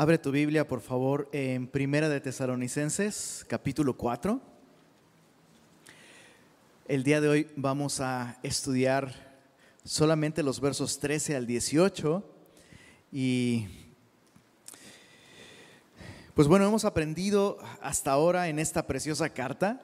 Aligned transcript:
Abre 0.00 0.16
tu 0.16 0.30
Biblia, 0.30 0.66
por 0.66 0.80
favor, 0.80 1.28
en 1.30 1.66
Primera 1.66 2.08
de 2.08 2.22
Tesalonicenses, 2.22 3.44
capítulo 3.46 3.98
4. 3.98 4.40
El 6.88 7.02
día 7.04 7.20
de 7.20 7.28
hoy 7.28 7.48
vamos 7.54 8.00
a 8.00 8.38
estudiar 8.42 9.12
solamente 9.84 10.42
los 10.42 10.58
versos 10.58 11.00
13 11.00 11.36
al 11.36 11.46
18 11.46 12.24
y 13.12 13.66
pues 16.32 16.48
bueno, 16.48 16.66
hemos 16.66 16.86
aprendido 16.86 17.58
hasta 17.82 18.10
ahora 18.10 18.48
en 18.48 18.58
esta 18.58 18.86
preciosa 18.86 19.28
carta 19.28 19.82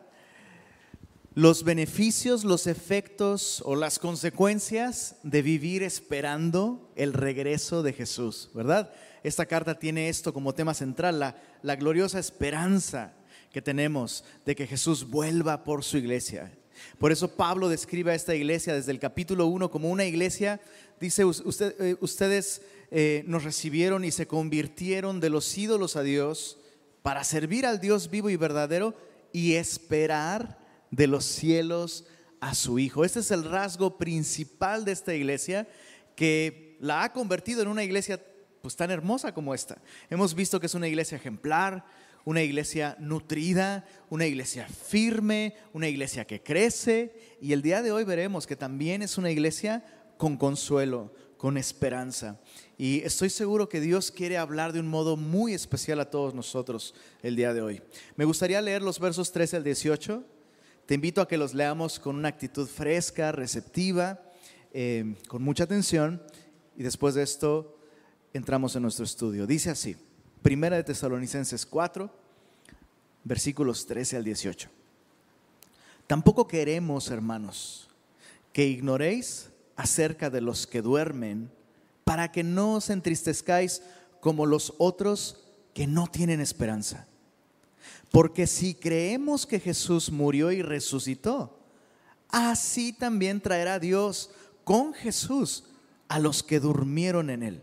los 1.35 1.63
beneficios, 1.63 2.43
los 2.43 2.67
efectos 2.67 3.63
o 3.67 3.77
las 3.77 3.99
consecuencias 3.99 5.17
de 5.23 5.43
vivir 5.43 5.83
esperando 5.83 6.91
el 6.97 7.13
regreso 7.13 7.83
de 7.83 7.93
Jesús, 7.93 8.49
¿verdad? 8.55 8.91
Esta 9.23 9.47
carta 9.47 9.79
tiene 9.79 10.09
esto 10.09 10.33
como 10.33 10.55
tema 10.55 10.75
central, 10.75 11.19
la, 11.19 11.37
la 11.63 11.77
gloriosa 11.77 12.19
esperanza 12.19 13.15
que 13.53 13.63
tenemos 13.63 14.25
de 14.45 14.55
que 14.55 14.67
Jesús 14.67 15.09
vuelva 15.09 15.65
por 15.65 15.83
su 15.83 15.97
iglesia. 15.97 16.53
Por 16.99 17.13
eso 17.13 17.29
Pablo 17.29 17.69
describe 17.69 18.13
a 18.13 18.15
esta 18.15 18.35
iglesia 18.35 18.75
desde 18.75 18.93
el 18.93 18.99
capítulo 18.99 19.47
1 19.47 19.71
como 19.71 19.91
una 19.91 20.05
iglesia, 20.05 20.61
dice, 21.01 21.23
eh, 21.23 21.97
ustedes 22.01 22.63
eh, 22.91 23.25
nos 23.27 23.45
recibieron 23.45 24.05
y 24.05 24.11
se 24.11 24.27
convirtieron 24.27 25.21
de 25.21 25.31
los 25.31 25.57
ídolos 25.57 25.97
a 25.97 26.03
Dios 26.03 26.59
para 27.03 27.25
servir 27.25 27.67
al 27.67 27.81
Dios 27.81 28.11
vivo 28.11 28.31
y 28.31 28.37
verdadero 28.37 28.95
y 29.33 29.55
esperar 29.55 30.59
de 30.91 31.07
los 31.07 31.25
cielos 31.25 32.05
a 32.41 32.55
su 32.55 32.79
Hijo. 32.79 33.05
Este 33.05 33.21
es 33.21 33.31
el 33.31 33.45
rasgo 33.45 33.99
principal 33.99 34.85
de 34.85 34.93
esta 34.93 35.15
iglesia 35.15 35.69
que 36.15 36.77
la 36.81 37.05
ha 37.05 37.13
convertido 37.13 37.63
en 37.63 37.69
una 37.69 37.85
iglesia 37.85 38.21
pues 38.67 38.75
tan 38.75 38.91
hermosa 38.91 39.33
como 39.33 39.55
esta. 39.55 39.79
Hemos 40.11 40.35
visto 40.35 40.59
que 40.59 40.67
es 40.67 40.75
una 40.75 40.89
iglesia 40.89 41.15
ejemplar, 41.15 41.85
una 42.25 42.43
iglesia 42.43 42.97
nutrida, 42.99 43.87
una 44.11 44.27
iglesia 44.27 44.67
firme, 44.67 45.55
una 45.73 45.87
iglesia 45.87 46.25
que 46.25 46.43
crece 46.43 47.15
y 47.41 47.53
el 47.53 47.63
día 47.63 47.81
de 47.81 47.93
hoy 47.93 48.03
veremos 48.03 48.45
que 48.45 48.57
también 48.57 49.03
es 49.03 49.19
una 49.19 49.31
iglesia 49.31 49.85
con 50.17 50.37
consuelo, 50.37 51.15
con 51.37 51.57
esperanza. 51.57 52.41
Y 52.77 53.03
estoy 53.03 53.31
seguro 53.31 53.69
que 53.69 53.81
Dios 53.81 54.11
quiere 54.11 54.37
hablar 54.37 54.73
de 54.73 54.81
un 54.81 54.89
modo 54.89 55.17
muy 55.17 55.55
especial 55.55 56.01
a 56.01 56.11
todos 56.11 56.35
nosotros 56.35 56.93
el 57.23 57.37
día 57.37 57.55
de 57.55 57.63
hoy. 57.63 57.83
Me 58.17 58.25
gustaría 58.25 58.61
leer 58.61 58.83
los 58.83 58.99
versos 58.99 59.31
13 59.31 59.59
al 59.59 59.63
18 59.63 60.25
te 60.87 60.95
invito 60.95 61.21
a 61.21 61.29
que 61.29 61.37
los 61.37 61.55
leamos 61.55 62.01
con 62.01 62.17
una 62.17 62.29
actitud 62.29 62.67
fresca, 62.67 63.31
receptiva, 63.31 64.21
eh, 64.73 65.17
con 65.29 65.43
mucha 65.43 65.65
atención 65.65 66.21
y 66.77 66.83
después 66.83 67.15
de 67.15 67.23
esto 67.23 67.76
entramos 68.37 68.77
en 68.77 68.83
nuestro 68.83 69.05
estudio. 69.05 69.47
Dice 69.47 69.71
así, 69.71 69.97
Primera 70.43 70.77
de 70.77 70.85
Tesalonicenses 70.85 71.67
4, 71.67 72.11
versículos 73.25 73.87
13 73.87 74.19
al 74.19 74.25
18. 74.25 74.69
Tampoco 76.07 76.47
queremos, 76.47 77.11
hermanos, 77.11 77.89
que 78.53 78.67
ignoréis 78.67 79.51
acerca 79.75 80.31
de 80.31 80.41
los 80.41 80.67
que 80.67 80.83
duermen, 80.83 81.51
para 82.05 82.31
que 82.31 82.45
no 82.45 82.75
os 82.75 82.91
entristezcáis 82.91 83.83
como 84.21 84.47
los 84.47 84.75
otros 84.79 85.45
que 85.75 85.89
no 85.89 86.07
tienen 86.07 86.41
esperanza. 86.41 87.09
Porque 88.13 88.47
si 88.47 88.75
creemos 88.75 89.47
que 89.47 89.59
Jesús 89.59 90.13
murió 90.13 90.53
y 90.53 90.63
resucitó, 90.63 91.59
así 92.29 92.93
también 92.93 93.41
traerá 93.41 93.81
Dios 93.81 94.31
con 94.63 94.95
Jesús 94.95 95.65
a 96.09 96.19
los 96.19 96.43
que 96.43 96.61
durmieron 96.61 97.31
en 97.31 97.43
él. 97.43 97.63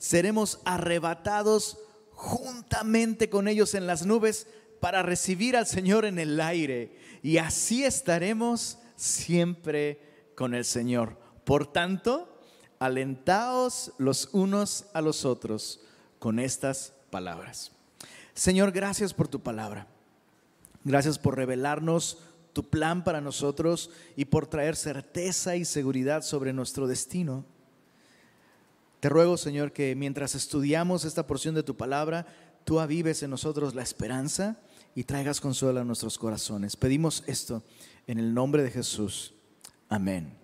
seremos 0.00 0.60
arrebatados 0.64 1.76
juntamente 2.12 3.28
con 3.28 3.48
ellos 3.48 3.74
en 3.74 3.86
las 3.86 4.06
nubes 4.06 4.46
para 4.80 5.02
recibir 5.02 5.58
al 5.58 5.66
Señor 5.66 6.06
en 6.06 6.18
el 6.18 6.40
aire. 6.40 6.96
Y 7.22 7.36
así 7.36 7.84
estaremos 7.84 8.78
siempre 8.96 10.00
con 10.34 10.54
el 10.54 10.64
Señor. 10.64 11.18
Por 11.44 11.70
tanto, 11.70 12.40
alentaos 12.78 13.92
los 13.98 14.30
unos 14.32 14.86
a 14.94 15.02
los 15.02 15.26
otros 15.26 15.80
con 16.18 16.38
estas 16.38 16.94
palabras. 17.10 17.72
Señor, 18.32 18.72
gracias 18.72 19.12
por 19.12 19.28
tu 19.28 19.40
palabra. 19.40 19.86
Gracias 20.82 21.18
por 21.18 21.36
revelarnos 21.36 22.18
tu 22.54 22.70
plan 22.70 23.04
para 23.04 23.20
nosotros 23.20 23.90
y 24.16 24.24
por 24.24 24.46
traer 24.46 24.76
certeza 24.76 25.56
y 25.56 25.66
seguridad 25.66 26.22
sobre 26.22 26.54
nuestro 26.54 26.86
destino. 26.86 27.44
Te 29.00 29.08
ruego, 29.08 29.38
Señor, 29.38 29.72
que 29.72 29.94
mientras 29.96 30.34
estudiamos 30.34 31.06
esta 31.06 31.26
porción 31.26 31.54
de 31.54 31.62
tu 31.62 31.74
palabra, 31.74 32.26
tú 32.64 32.80
avives 32.80 33.22
en 33.22 33.30
nosotros 33.30 33.74
la 33.74 33.82
esperanza 33.82 34.58
y 34.94 35.04
traigas 35.04 35.40
consuelo 35.40 35.80
a 35.80 35.84
nuestros 35.84 36.18
corazones. 36.18 36.76
Pedimos 36.76 37.24
esto 37.26 37.62
en 38.06 38.18
el 38.18 38.34
nombre 38.34 38.62
de 38.62 38.70
Jesús. 38.70 39.32
Amén. 39.88 40.36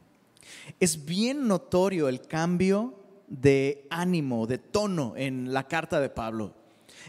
Es 0.80 1.04
bien 1.04 1.46
notorio 1.46 2.08
el 2.08 2.22
cambio 2.22 2.94
de 3.28 3.86
ánimo, 3.90 4.46
de 4.46 4.56
tono 4.56 5.12
en 5.18 5.52
la 5.52 5.68
carta 5.68 6.00
de 6.00 6.08
Pablo. 6.08 6.54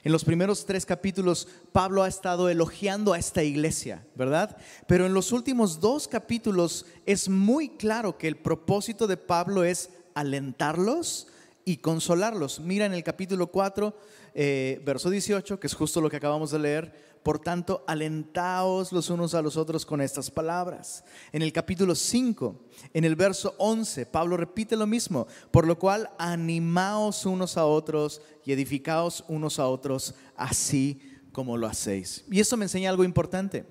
En 0.04 0.12
los 0.12 0.26
primeros 0.26 0.66
tres 0.66 0.86
capítulos, 0.86 1.48
Pablo 1.72 2.04
ha 2.04 2.10
estado 2.10 2.50
elogiando 2.50 3.14
a 3.14 3.20
esta 3.20 3.42
iglesia, 3.42 4.06
¿verdad? 4.16 4.58
Pero 4.86 5.06
en 5.06 5.14
los 5.14 5.32
últimos 5.32 5.80
dos 5.80 6.10
capítulos 6.10 6.86
es 7.06 7.30
muy 7.30 7.70
claro 7.70 8.18
que 8.18 8.28
el 8.28 8.36
propósito 8.36 9.08
de 9.08 9.16
Pablo 9.16 9.64
es 9.64 9.92
alentarlos 10.14 11.28
y 11.68 11.78
consolarlos. 11.78 12.62
Mira 12.62 12.86
en 12.86 12.94
el 12.94 13.04
capítulo 13.04 13.48
4, 13.48 13.94
eh, 14.34 14.82
verso 14.86 15.10
18, 15.10 15.60
que 15.60 15.68
es 15.68 15.74
justo 15.74 16.00
lo 16.00 16.10
que 16.10 16.16
acabamos 16.16 16.52
de 16.52 16.60
leer. 16.60 17.20
Por 17.24 17.40
tanto, 17.40 17.84
alentaos 17.88 18.94
los 18.94 19.10
unos 19.10 19.34
a 19.34 19.42
los 19.42 19.58
otros 19.58 19.86
con 19.86 20.00
estas 20.00 20.32
palabras. 20.32 21.04
En 21.34 21.42
el 21.42 21.52
capítulo 21.52 21.94
5, 21.94 22.58
en 22.94 23.04
el 23.04 23.18
verso 23.18 23.54
11, 23.58 24.06
Pablo 24.06 24.38
repite 24.38 24.78
lo 24.78 24.88
mismo. 24.88 25.28
Por 25.52 25.68
lo 25.68 25.78
cual, 25.78 26.10
animaos 26.18 27.26
unos 27.26 27.58
a 27.58 27.66
otros 27.66 28.22
y 28.46 28.54
edificaos 28.54 29.26
unos 29.28 29.60
a 29.60 29.68
otros, 29.68 30.16
así 30.38 31.02
como 31.34 31.58
lo 31.58 31.68
hacéis. 31.68 32.24
Y 32.32 32.40
esto 32.40 32.56
me 32.56 32.64
enseña 32.64 32.90
algo 32.90 33.04
importante. 33.04 33.66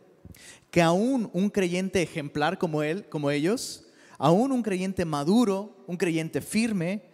Que 0.70 0.82
aún 0.82 1.30
un 1.32 1.48
creyente 1.48 2.02
ejemplar 2.02 2.58
como 2.58 2.82
él, 2.82 3.08
como 3.08 3.30
ellos, 3.30 3.86
aún 4.18 4.52
un 4.52 4.62
creyente 4.62 5.06
maduro, 5.06 5.82
un 5.86 5.96
creyente 5.96 6.42
firme, 6.42 7.05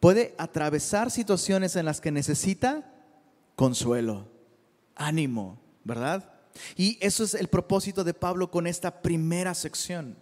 puede 0.00 0.34
atravesar 0.38 1.10
situaciones 1.10 1.76
en 1.76 1.86
las 1.86 2.00
que 2.00 2.10
necesita 2.10 2.92
consuelo, 3.56 4.28
ánimo, 4.94 5.58
¿verdad? 5.84 6.32
Y 6.76 6.98
eso 7.00 7.24
es 7.24 7.34
el 7.34 7.48
propósito 7.48 8.04
de 8.04 8.14
Pablo 8.14 8.50
con 8.50 8.66
esta 8.66 9.02
primera 9.02 9.54
sección. 9.54 10.16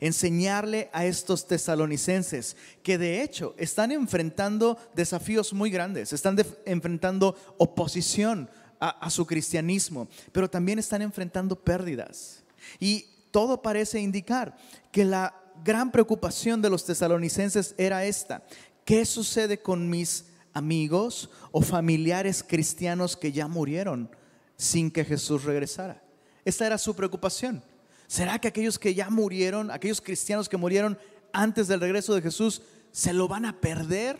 Enseñarle 0.00 0.90
a 0.92 1.06
estos 1.06 1.46
tesalonicenses 1.46 2.56
que 2.82 2.98
de 2.98 3.22
hecho 3.22 3.54
están 3.58 3.92
enfrentando 3.92 4.76
desafíos 4.94 5.52
muy 5.52 5.70
grandes, 5.70 6.12
están 6.12 6.36
enfrentando 6.66 7.36
oposición 7.58 8.50
a, 8.80 9.10
su 9.10 9.26
cristianismo, 9.26 10.08
pero 10.32 10.48
también 10.48 10.78
están 10.78 11.02
enfrentando 11.02 11.56
pérdidas. 11.56 12.44
Y 12.78 13.06
todo 13.30 13.62
parece 13.62 14.00
indicar 14.00 14.56
que 14.92 15.04
la 15.04 15.34
gran 15.64 15.90
preocupación 15.90 16.62
de 16.62 16.70
los 16.70 16.84
tesalonicenses 16.84 17.74
era 17.76 18.04
esta, 18.04 18.44
¿qué 18.88 19.04
sucede 19.04 19.60
con 19.60 19.90
mis 19.90 20.24
amigos 20.54 21.28
o 21.52 21.60
familiares 21.60 22.42
cristianos 22.42 23.14
que 23.14 23.32
ya 23.32 23.46
murieron? 23.46 24.08
sin 24.58 24.90
que 24.90 25.04
Jesús 25.04 25.44
regresara. 25.44 26.02
Esta 26.44 26.66
era 26.66 26.76
su 26.76 26.94
preocupación. 26.94 27.62
¿Será 28.06 28.38
que 28.38 28.48
aquellos 28.48 28.78
que 28.78 28.94
ya 28.94 29.08
murieron, 29.08 29.70
aquellos 29.70 30.00
cristianos 30.00 30.48
que 30.48 30.56
murieron 30.56 30.98
antes 31.32 31.68
del 31.68 31.80
regreso 31.80 32.14
de 32.14 32.22
Jesús, 32.22 32.60
se 32.90 33.12
lo 33.12 33.28
van 33.28 33.46
a 33.46 33.60
perder? 33.60 34.18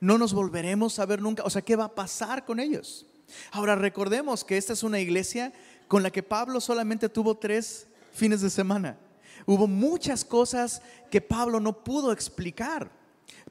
¿No 0.00 0.18
nos 0.18 0.32
volveremos 0.32 0.98
a 0.98 1.06
ver 1.06 1.20
nunca? 1.20 1.44
O 1.44 1.50
sea, 1.50 1.62
¿qué 1.62 1.76
va 1.76 1.84
a 1.84 1.94
pasar 1.94 2.44
con 2.44 2.58
ellos? 2.58 3.06
Ahora 3.52 3.74
recordemos 3.74 4.44
que 4.44 4.56
esta 4.56 4.72
es 4.72 4.82
una 4.82 5.00
iglesia 5.00 5.52
con 5.88 6.02
la 6.02 6.10
que 6.10 6.22
Pablo 6.22 6.60
solamente 6.60 7.08
tuvo 7.08 7.36
tres 7.36 7.86
fines 8.12 8.40
de 8.40 8.50
semana. 8.50 8.98
Hubo 9.44 9.66
muchas 9.66 10.24
cosas 10.24 10.80
que 11.10 11.20
Pablo 11.20 11.60
no 11.60 11.84
pudo 11.84 12.12
explicar. 12.12 12.90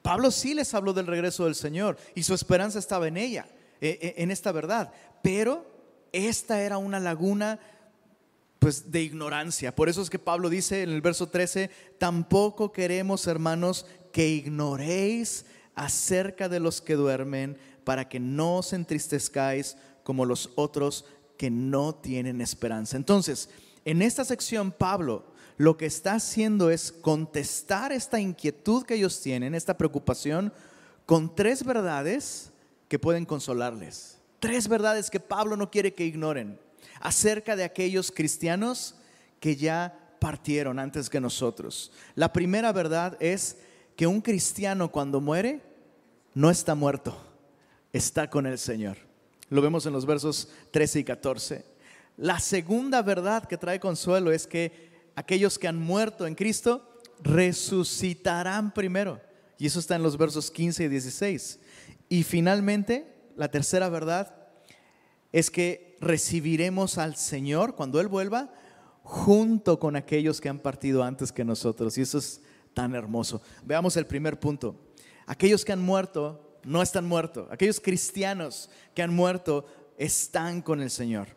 Pablo 0.06 0.30
sí 0.30 0.54
les 0.54 0.72
habló 0.72 0.92
del 0.92 1.08
regreso 1.08 1.46
del 1.46 1.56
Señor 1.56 1.98
y 2.14 2.22
su 2.22 2.32
esperanza 2.32 2.78
estaba 2.78 3.08
en 3.08 3.16
ella, 3.16 3.48
eh, 3.80 3.98
eh, 4.00 4.14
en 4.18 4.30
esta 4.30 4.52
verdad. 4.52 4.92
Pero 5.20 5.66
esta 6.12 6.62
era 6.62 6.78
una 6.78 7.00
laguna 7.00 7.58
pues 8.60 8.92
de 8.92 9.02
ignorancia. 9.02 9.74
Por 9.74 9.88
eso 9.88 10.00
es 10.02 10.08
que 10.08 10.20
Pablo 10.20 10.48
dice 10.48 10.84
en 10.84 10.90
el 10.90 11.00
verso 11.00 11.26
13, 11.26 11.70
tampoco 11.98 12.70
queremos, 12.70 13.26
hermanos, 13.26 13.84
que 14.12 14.28
ignoréis 14.28 15.44
acerca 15.74 16.48
de 16.48 16.60
los 16.60 16.80
que 16.80 16.94
duermen, 16.94 17.58
para 17.82 18.08
que 18.08 18.20
no 18.20 18.58
os 18.58 18.72
entristezcáis 18.74 19.76
como 20.04 20.24
los 20.24 20.50
otros 20.54 21.04
que 21.36 21.50
no 21.50 21.96
tienen 21.96 22.40
esperanza. 22.40 22.96
Entonces, 22.96 23.50
en 23.84 24.02
esta 24.02 24.24
sección, 24.24 24.70
Pablo 24.70 25.24
lo 25.58 25.76
que 25.76 25.86
está 25.86 26.14
haciendo 26.14 26.70
es 26.70 26.92
contestar 26.92 27.92
esta 27.92 28.20
inquietud 28.20 28.84
que 28.84 28.94
ellos 28.94 29.20
tienen, 29.20 29.54
esta 29.54 29.78
preocupación, 29.78 30.52
con 31.06 31.34
tres 31.34 31.64
verdades 31.64 32.50
que 32.88 32.98
pueden 32.98 33.24
consolarles. 33.24 34.18
Tres 34.38 34.68
verdades 34.68 35.10
que 35.10 35.20
Pablo 35.20 35.56
no 35.56 35.70
quiere 35.70 35.94
que 35.94 36.04
ignoren 36.04 36.58
acerca 37.00 37.56
de 37.56 37.64
aquellos 37.64 38.10
cristianos 38.10 38.94
que 39.40 39.56
ya 39.56 39.98
partieron 40.20 40.78
antes 40.78 41.08
que 41.08 41.20
nosotros. 41.20 41.92
La 42.14 42.32
primera 42.32 42.72
verdad 42.72 43.16
es 43.20 43.58
que 43.96 44.06
un 44.06 44.20
cristiano 44.20 44.90
cuando 44.90 45.20
muere 45.20 45.62
no 46.34 46.50
está 46.50 46.74
muerto, 46.74 47.16
está 47.92 48.28
con 48.28 48.46
el 48.46 48.58
Señor. 48.58 48.98
Lo 49.48 49.62
vemos 49.62 49.86
en 49.86 49.92
los 49.92 50.04
versos 50.04 50.48
13 50.70 51.00
y 51.00 51.04
14. 51.04 51.64
La 52.18 52.40
segunda 52.40 53.02
verdad 53.02 53.46
que 53.46 53.56
trae 53.56 53.80
consuelo 53.80 54.32
es 54.32 54.46
que 54.46 54.95
aquellos 55.16 55.58
que 55.58 55.66
han 55.66 55.78
muerto 55.78 56.26
en 56.26 56.36
Cristo 56.36 56.88
resucitarán 57.20 58.72
primero. 58.72 59.20
Y 59.58 59.66
eso 59.66 59.80
está 59.80 59.96
en 59.96 60.02
los 60.02 60.16
versos 60.16 60.50
15 60.50 60.84
y 60.84 60.88
16. 60.88 61.58
Y 62.08 62.22
finalmente, 62.22 63.30
la 63.36 63.50
tercera 63.50 63.88
verdad 63.88 64.36
es 65.32 65.50
que 65.50 65.96
recibiremos 66.00 66.98
al 66.98 67.16
Señor 67.16 67.74
cuando 67.74 68.00
Él 68.00 68.08
vuelva 68.08 68.52
junto 69.02 69.78
con 69.78 69.96
aquellos 69.96 70.40
que 70.40 70.48
han 70.48 70.58
partido 70.58 71.02
antes 71.02 71.32
que 71.32 71.44
nosotros. 71.44 71.96
Y 71.96 72.02
eso 72.02 72.18
es 72.18 72.42
tan 72.74 72.94
hermoso. 72.94 73.40
Veamos 73.64 73.96
el 73.96 74.06
primer 74.06 74.38
punto. 74.38 74.76
Aquellos 75.26 75.64
que 75.64 75.72
han 75.72 75.82
muerto 75.82 76.58
no 76.64 76.82
están 76.82 77.06
muertos. 77.06 77.48
Aquellos 77.50 77.80
cristianos 77.80 78.68
que 78.94 79.02
han 79.02 79.14
muerto 79.14 79.66
están 79.96 80.60
con 80.60 80.82
el 80.82 80.90
Señor. 80.90 81.28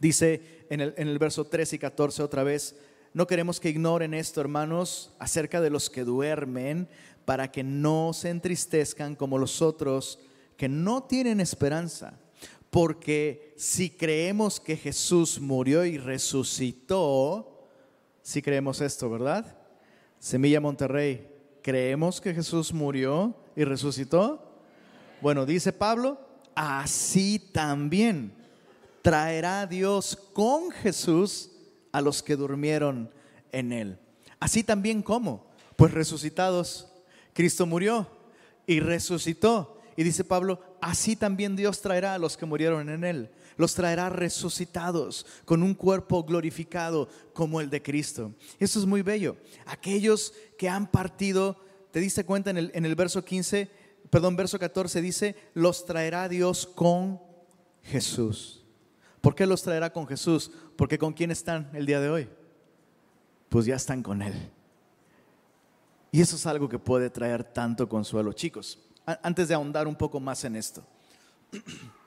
Dice 0.00 0.61
en 0.72 1.08
el, 1.08 1.18
verso 1.18 1.44
13 1.44 1.76
y 1.76 1.78
14 1.78 2.22
otra 2.22 2.44
vez, 2.44 2.76
no 3.12 3.26
queremos 3.26 3.60
que 3.60 3.68
ignoren 3.68 4.14
esto, 4.14 4.40
hermanos, 4.40 5.12
acerca 5.18 5.60
de 5.60 5.68
los 5.68 5.90
que 5.90 6.02
duermen, 6.02 6.88
para 7.26 7.52
que 7.52 7.62
no 7.62 8.12
se 8.14 8.30
entristezcan 8.30 9.14
como 9.14 9.36
los 9.36 9.60
otros 9.60 10.18
que 10.56 10.70
no 10.70 11.02
tienen 11.02 11.40
esperanza. 11.40 12.18
Porque 12.70 13.52
si 13.58 13.90
creemos 13.90 14.60
que 14.60 14.78
Jesús 14.78 15.38
murió 15.38 15.84
y 15.84 15.98
resucitó, 15.98 17.68
si 18.22 18.40
creemos 18.40 18.80
esto, 18.80 19.10
¿verdad? 19.10 19.58
Semilla 20.18 20.60
Monterrey, 20.62 21.28
¿creemos 21.62 22.18
que 22.18 22.32
Jesús 22.32 22.72
murió 22.72 23.36
y 23.54 23.64
resucitó? 23.64 24.56
Bueno, 25.20 25.44
dice 25.44 25.70
Pablo, 25.70 26.18
así 26.54 27.38
también 27.38 28.41
traerá 29.02 29.66
Dios 29.66 30.16
con 30.32 30.70
Jesús 30.70 31.50
a 31.90 32.00
los 32.00 32.22
que 32.22 32.36
durmieron 32.36 33.12
en 33.50 33.72
él. 33.72 33.98
Así 34.40 34.64
también 34.64 35.02
como, 35.02 35.46
pues 35.76 35.92
resucitados, 35.92 36.88
Cristo 37.32 37.66
murió 37.66 38.08
y 38.66 38.80
resucitó. 38.80 39.78
Y 39.96 40.04
dice 40.04 40.24
Pablo, 40.24 40.60
así 40.80 41.16
también 41.16 41.54
Dios 41.54 41.82
traerá 41.82 42.14
a 42.14 42.18
los 42.18 42.36
que 42.36 42.46
murieron 42.46 42.88
en 42.88 43.04
él. 43.04 43.30
Los 43.56 43.74
traerá 43.74 44.08
resucitados 44.08 45.26
con 45.44 45.62
un 45.62 45.74
cuerpo 45.74 46.24
glorificado 46.24 47.08
como 47.34 47.60
el 47.60 47.68
de 47.68 47.82
Cristo. 47.82 48.32
Eso 48.58 48.80
es 48.80 48.86
muy 48.86 49.02
bello. 49.02 49.36
Aquellos 49.66 50.32
que 50.56 50.68
han 50.68 50.90
partido, 50.90 51.58
te 51.90 52.00
diste 52.00 52.24
cuenta 52.24 52.50
en 52.50 52.56
el, 52.56 52.70
en 52.74 52.86
el 52.86 52.94
verso 52.94 53.22
15, 53.22 53.70
perdón, 54.08 54.36
verso 54.36 54.58
14 54.58 55.02
dice, 55.02 55.36
los 55.52 55.84
traerá 55.84 56.28
Dios 56.28 56.66
con 56.66 57.20
Jesús. 57.82 58.61
¿Por 59.22 59.34
qué 59.34 59.46
los 59.46 59.62
traerá 59.62 59.90
con 59.90 60.06
Jesús? 60.06 60.50
Porque 60.76 60.98
con 60.98 61.14
quién 61.14 61.30
están 61.30 61.70
el 61.72 61.86
día 61.86 62.00
de 62.00 62.10
hoy? 62.10 62.28
Pues 63.48 63.64
ya 63.64 63.76
están 63.76 64.02
con 64.02 64.20
Él. 64.20 64.34
Y 66.10 66.20
eso 66.20 66.36
es 66.36 66.44
algo 66.44 66.68
que 66.68 66.78
puede 66.78 67.08
traer 67.08 67.44
tanto 67.44 67.88
consuelo. 67.88 68.34
Chicos, 68.34 68.78
antes 69.22 69.48
de 69.48 69.54
ahondar 69.54 69.88
un 69.88 69.96
poco 69.96 70.20
más 70.20 70.44
en 70.44 70.56
esto. 70.56 70.84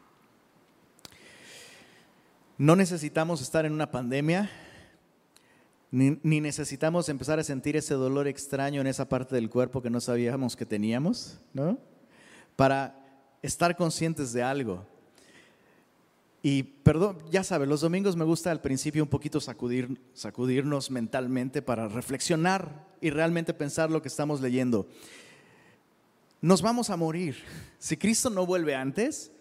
No 2.57 2.77
necesitamos 2.77 3.41
estar 3.41 3.65
en 3.65 3.73
una 3.73 3.91
pandemia, 3.91 4.49
ni, 5.91 6.39
necesitamos 6.39 7.09
empezar 7.09 7.37
a 7.37 7.43
sentir 7.43 7.75
ese 7.75 7.95
dolor 7.95 8.29
extraño 8.29 8.79
en 8.79 8.87
esa 8.87 9.09
parte 9.09 9.35
del 9.35 9.49
cuerpo 9.49 9.81
que 9.81 9.89
no 9.89 9.99
sabíamos 9.99 10.55
que 10.55 10.65
teníamos, 10.65 11.37
¿no? 11.53 11.77
Para 12.55 12.97
estar 13.41 13.75
conscientes 13.75 14.31
de 14.31 14.41
algo. 14.41 14.87
Y 16.45 16.61
perdón, 16.61 17.17
ya 17.31 17.43
sabes, 17.43 17.67
los 17.67 17.81
domingos 17.81 18.15
me 18.15 18.23
gusta 18.23 18.51
al 18.51 18.61
principio 18.61 19.01
un 19.01 19.09
poquito 19.09 19.41
sacudir, 19.41 19.99
sacudirnos 20.13 20.91
mentalmente 20.91 21.63
para 21.63 21.87
reflexionar 21.87 22.85
y 23.01 23.09
realmente 23.09 23.55
pensar 23.55 23.89
lo 23.89 24.03
que 24.03 24.09
estamos 24.09 24.41
leyendo 24.41 24.87
nos 26.45 26.61
vamos 26.61 26.91
a 26.91 26.95
morir. 26.95 27.37
Si 27.79 27.97
Cristo 27.97 28.29
no 28.29 28.45
vuelve 28.45 28.75
antes, 28.75 29.31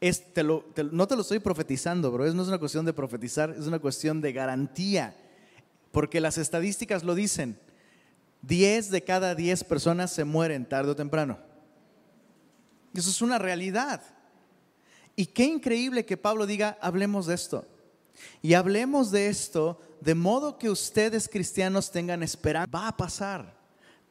no 0.00 1.06
te 1.08 1.16
lo 1.16 1.20
estoy 1.20 1.40
profetizando, 1.40 2.12
bro. 2.12 2.32
No 2.32 2.42
es 2.42 2.48
una 2.48 2.58
cuestión 2.58 2.84
de 2.84 2.92
profetizar, 2.92 3.50
es 3.50 3.66
una 3.66 3.80
cuestión 3.80 4.20
de 4.20 4.32
garantía. 4.32 5.16
Porque 5.90 6.20
las 6.20 6.38
estadísticas 6.38 7.02
lo 7.02 7.16
dicen. 7.16 7.58
10 8.42 8.92
de 8.92 9.02
cada 9.02 9.34
10 9.34 9.64
personas 9.64 10.12
se 10.12 10.22
mueren 10.22 10.64
tarde 10.64 10.92
o 10.92 10.94
temprano. 10.94 11.38
Eso 12.94 13.10
es 13.10 13.20
una 13.20 13.40
realidad. 13.40 14.00
Y 15.16 15.26
qué 15.26 15.44
increíble 15.44 16.04
que 16.04 16.16
Pablo 16.16 16.46
diga, 16.46 16.78
hablemos 16.80 17.26
de 17.26 17.34
esto. 17.34 17.66
Y 18.42 18.54
hablemos 18.54 19.10
de 19.10 19.28
esto 19.28 19.80
de 20.00 20.14
modo 20.14 20.58
que 20.58 20.70
ustedes 20.70 21.28
cristianos 21.28 21.90
tengan 21.90 22.22
esperanza. 22.22 22.70
Va 22.72 22.88
a 22.88 22.96
pasar 22.96 23.64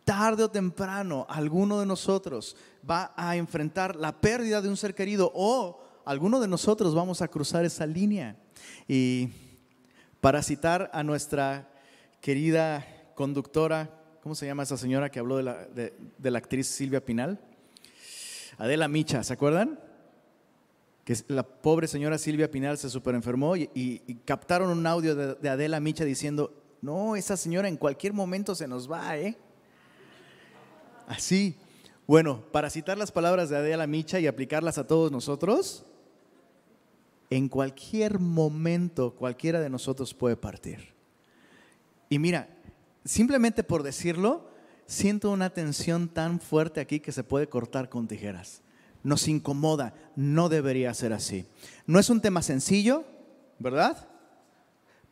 tarde 0.04 0.44
o 0.44 0.52
temprano 0.52 1.26
alguno 1.30 1.80
de 1.80 1.86
nosotros 1.86 2.56
va 2.88 3.14
a 3.16 3.36
enfrentar 3.36 3.96
la 3.96 4.20
pérdida 4.20 4.62
de 4.62 4.70
un 4.70 4.78
ser 4.78 4.94
querido 4.94 5.32
o 5.34 5.82
alguno 6.06 6.40
de 6.40 6.48
nosotros 6.48 6.94
vamos 6.94 7.22
a 7.22 7.28
cruzar 7.28 7.64
esa 7.64 7.86
línea. 7.86 8.36
Y 8.88 9.30
para 10.20 10.44
citar 10.44 10.90
a 10.94 11.04
nuestra 11.04 11.70
querida 12.22 12.86
conductora, 13.16 13.90
¿cómo 14.22 14.36
se 14.36 14.46
llama 14.46 14.64
esa 14.64 14.78
señora 14.78 15.10
que 15.10 15.20
habló 15.20 15.38
de 15.38 15.44
la, 15.44 15.66
de, 15.66 16.32
la 16.32 16.38
actriz 16.38 16.68
Silvia 16.68 17.04
Pinal? 17.04 17.40
Adela 18.58 18.88
Micha, 18.88 19.24
¿se 19.24 19.34
acuerdan? 19.34 19.80
Que 21.04 21.18
la 21.28 21.44
pobre 21.44 21.88
señora 21.88 22.18
Silvia 22.18 22.50
Pinal 22.50 22.78
se 22.78 22.90
superenfermó 22.90 23.56
y, 23.58 24.00
captaron 24.26 24.70
un 24.70 24.88
audio 24.88 25.16
de, 25.16 25.36
de 25.36 25.50
Adela 25.50 25.80
Micha 25.80 26.06
diciendo, 26.06 26.54
no, 26.82 27.16
esa 27.16 27.38
señora 27.38 27.68
en 27.68 27.78
cualquier 27.78 28.14
momento 28.14 28.56
se 28.56 28.68
nos 28.68 28.92
va, 28.92 29.18
¿eh? 29.18 29.38
Así. 31.08 31.56
Bueno, 32.08 32.44
para 32.52 32.70
citar 32.70 32.98
las 32.98 33.12
palabras 33.12 33.50
de 33.50 33.58
Adela 33.58 33.88
Micha 33.88 34.20
y 34.20 34.28
aplicarlas 34.28 34.78
a 34.78 34.88
todos 34.88 35.12
nosotros, 35.12 35.86
en 37.30 37.48
cualquier 37.48 38.20
momento 38.20 39.16
cualquiera 39.16 39.60
de 39.62 39.70
nosotros 39.70 40.14
puede 40.14 40.36
partir. 40.36 40.94
Y 42.10 42.20
mira, 42.20 42.50
simplemente 43.06 43.64
por 43.64 43.84
decirlo, 43.84 44.50
siento 44.86 45.32
una 45.32 45.50
tensión 45.50 46.10
tan 46.10 46.40
fuerte 46.40 46.82
aquí 46.82 47.00
que 47.00 47.12
se 47.12 47.24
puede 47.24 47.48
cortar 47.48 47.90
con 47.90 48.08
tijeras. 48.08 48.63
Nos 49.04 49.28
incomoda, 49.28 49.94
no 50.16 50.50
debería 50.50 50.94
ser 50.94 51.14
así. 51.14 51.46
No 51.86 52.00
es 52.00 52.10
un 52.10 52.22
tema 52.22 52.42
sencillo, 52.42 53.04
¿verdad? 53.60 54.08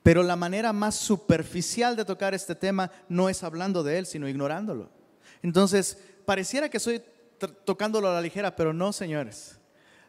Pero 0.03 0.23
la 0.23 0.35
manera 0.35 0.73
más 0.73 0.95
superficial 0.95 1.95
de 1.95 2.05
tocar 2.05 2.33
este 2.33 2.55
tema 2.55 2.91
no 3.09 3.29
es 3.29 3.43
hablando 3.43 3.83
de 3.83 3.99
él, 3.99 4.05
sino 4.05 4.27
ignorándolo. 4.27 4.89
Entonces, 5.43 5.97
pareciera 6.25 6.69
que 6.69 6.77
estoy 6.77 7.03
tocándolo 7.65 8.09
a 8.09 8.13
la 8.13 8.21
ligera, 8.21 8.55
pero 8.55 8.73
no, 8.73 8.93
señores. 8.93 9.57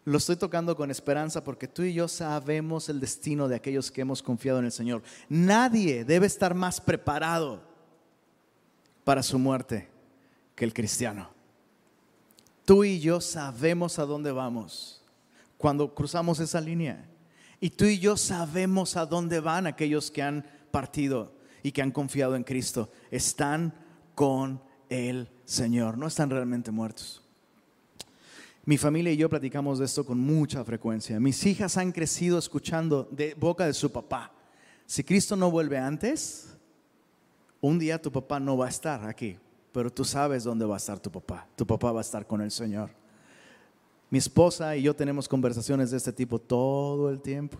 Lo 0.05 0.19
estoy 0.19 0.37
tocando 0.37 0.75
con 0.75 0.91
esperanza 0.91 1.45
porque 1.45 1.69
tú 1.69 1.83
y 1.83 1.95
yo 1.95 2.09
sabemos 2.09 2.89
el 2.89 2.99
destino 2.99 3.47
de 3.47 3.57
aquellos 3.57 3.91
que 3.91 4.01
hemos 4.01 4.23
confiado 4.23 4.59
en 4.59 4.65
el 4.65 4.73
Señor. 4.73 5.03
Nadie 5.29 6.05
debe 6.05 6.27
estar 6.27 6.55
más 6.55 6.81
preparado 6.81 7.63
para 9.05 9.23
su 9.23 9.39
muerte 9.39 9.89
que 10.57 10.65
el 10.65 10.75
cristiano. 10.75 11.31
Tú 12.65 12.85
y 12.85 13.01
yo 13.01 13.21
sabemos 13.21 13.99
a 13.99 14.07
dónde 14.07 14.33
vamos 14.33 15.03
cuando 15.59 15.95
cruzamos 15.95 16.41
esa 16.41 16.61
línea. 16.61 17.05
Y 17.61 17.71
tú 17.71 17.85
y 17.85 17.99
yo 17.99 18.17
sabemos 18.17 18.97
a 18.97 19.07
dónde 19.07 19.41
van 19.41 19.67
aquellos 19.67 20.11
que 20.11 20.23
han 20.23 20.45
partido 20.71 21.33
y 21.63 21.71
que 21.71 21.83
han 21.83 21.93
confiado 21.93 22.35
en 22.35 22.43
Cristo. 22.43 22.91
Están 23.11 23.73
con 24.15 24.61
el 24.89 25.29
Señor. 25.45 25.97
No 25.97 26.07
están 26.07 26.31
realmente 26.31 26.71
muertos. 26.71 27.23
Mi 28.65 28.79
familia 28.79 29.13
y 29.13 29.17
yo 29.17 29.29
platicamos 29.29 29.79
de 29.81 29.87
esto 29.87 30.07
con 30.07 30.21
mucha 30.21 30.65
frecuencia. 30.65 31.19
Mis 31.19 31.45
hijas 31.47 31.77
han 31.77 31.91
crecido 31.91 32.39
escuchando 32.39 33.09
de 33.11 33.35
boca 33.35 33.67
de 33.67 33.75
su 33.75 33.91
papá. 33.91 34.33
Si 34.87 35.03
Cristo 35.03 35.35
no 35.35 35.51
vuelve 35.51 35.79
antes, 35.79 36.57
un 37.61 37.79
día 37.79 38.01
tu 38.01 38.13
papá 38.13 38.39
no 38.39 38.57
va 38.57 38.67
a 38.67 38.71
estar 38.71 39.05
aquí, 39.09 39.37
pero 39.73 39.91
tú 39.91 40.05
sabes 40.05 40.45
dónde 40.45 40.67
va 40.67 40.75
a 40.75 40.79
estar 40.79 41.01
tu 41.01 41.11
papá. 41.11 41.49
Tu 41.57 41.67
papá 41.67 41.93
va 41.93 42.01
a 42.01 42.03
estar 42.03 42.27
con 42.27 42.43
el 42.43 42.51
Señor. 42.51 42.91
Mi 44.11 44.19
esposa 44.19 44.77
y 44.77 44.83
yo 44.83 44.95
tenemos 44.95 45.27
conversaciones 45.27 45.91
de 45.91 45.97
este 45.97 46.13
tipo 46.13 46.39
todo 46.39 47.09
el 47.09 47.21
tiempo. 47.21 47.59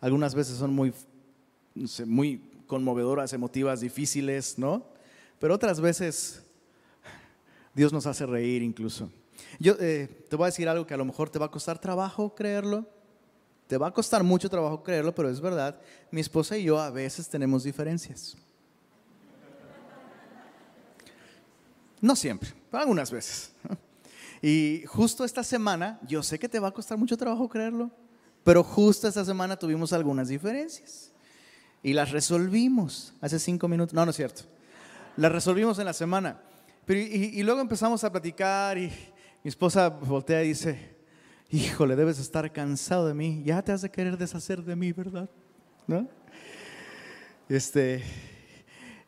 Algunas 0.00 0.34
veces 0.34 0.56
son 0.56 0.74
muy, 0.74 2.42
conmovedoras, 2.66 3.32
emotivas, 3.32 3.80
difíciles, 3.80 4.58
¿no? 4.58 4.84
Pero 5.38 5.54
otras 5.54 5.80
veces 5.80 6.42
Dios 7.74 7.92
nos 7.92 8.06
hace 8.06 8.26
reír 8.26 8.62
incluso. 8.62 9.08
Yo 9.60 9.76
eh, 9.78 10.08
te 10.28 10.34
voy 10.34 10.44
a 10.44 10.46
decir 10.46 10.68
algo 10.68 10.86
que 10.86 10.94
a 10.94 10.96
lo 10.96 11.04
mejor 11.04 11.30
te 11.30 11.38
va 11.38 11.46
a 11.46 11.50
costar 11.50 11.78
trabajo 11.78 12.34
creerlo. 12.34 12.88
Te 13.68 13.78
va 13.78 13.86
a 13.86 13.92
costar 13.92 14.24
mucho 14.24 14.50
trabajo 14.50 14.82
creerlo, 14.82 15.14
pero 15.14 15.30
es 15.30 15.40
verdad. 15.40 15.80
Mi 16.10 16.20
esposa 16.20 16.58
y 16.58 16.64
yo 16.64 16.80
a 16.80 16.90
veces 16.90 17.28
tenemos 17.28 17.62
diferencias. 17.62 18.36
No 22.04 22.14
siempre, 22.14 22.50
pero 22.70 22.82
algunas 22.82 23.10
veces. 23.10 23.52
Y 24.42 24.84
justo 24.86 25.24
esta 25.24 25.42
semana, 25.42 25.98
yo 26.06 26.22
sé 26.22 26.38
que 26.38 26.50
te 26.50 26.58
va 26.58 26.68
a 26.68 26.70
costar 26.70 26.98
mucho 26.98 27.16
trabajo 27.16 27.48
creerlo, 27.48 27.90
pero 28.42 28.62
justo 28.62 29.08
esta 29.08 29.24
semana 29.24 29.56
tuvimos 29.56 29.90
algunas 29.94 30.28
diferencias. 30.28 31.12
Y 31.82 31.94
las 31.94 32.10
resolvimos 32.10 33.14
hace 33.22 33.38
cinco 33.38 33.68
minutos. 33.68 33.94
No, 33.94 34.04
no 34.04 34.10
es 34.10 34.16
cierto. 34.16 34.42
Las 35.16 35.32
resolvimos 35.32 35.78
en 35.78 35.86
la 35.86 35.94
semana. 35.94 36.42
Pero, 36.84 37.00
y, 37.00 37.42
luego 37.42 37.62
empezamos 37.62 38.04
a 38.04 38.12
platicar 38.12 38.76
y 38.76 38.92
mi 39.42 39.48
esposa 39.48 39.88
voltea 39.88 40.44
y 40.44 40.48
dice, 40.48 40.94
híjole, 41.48 41.96
debes 41.96 42.18
estar 42.18 42.52
cansado 42.52 43.08
de 43.08 43.14
mí. 43.14 43.42
Ya 43.46 43.62
te 43.62 43.72
has 43.72 43.80
de 43.80 43.90
querer 43.90 44.18
deshacer 44.18 44.62
de 44.62 44.76
mí, 44.76 44.92
¿verdad? 44.92 45.30
¿No? 45.86 46.06
Este, 47.48 48.02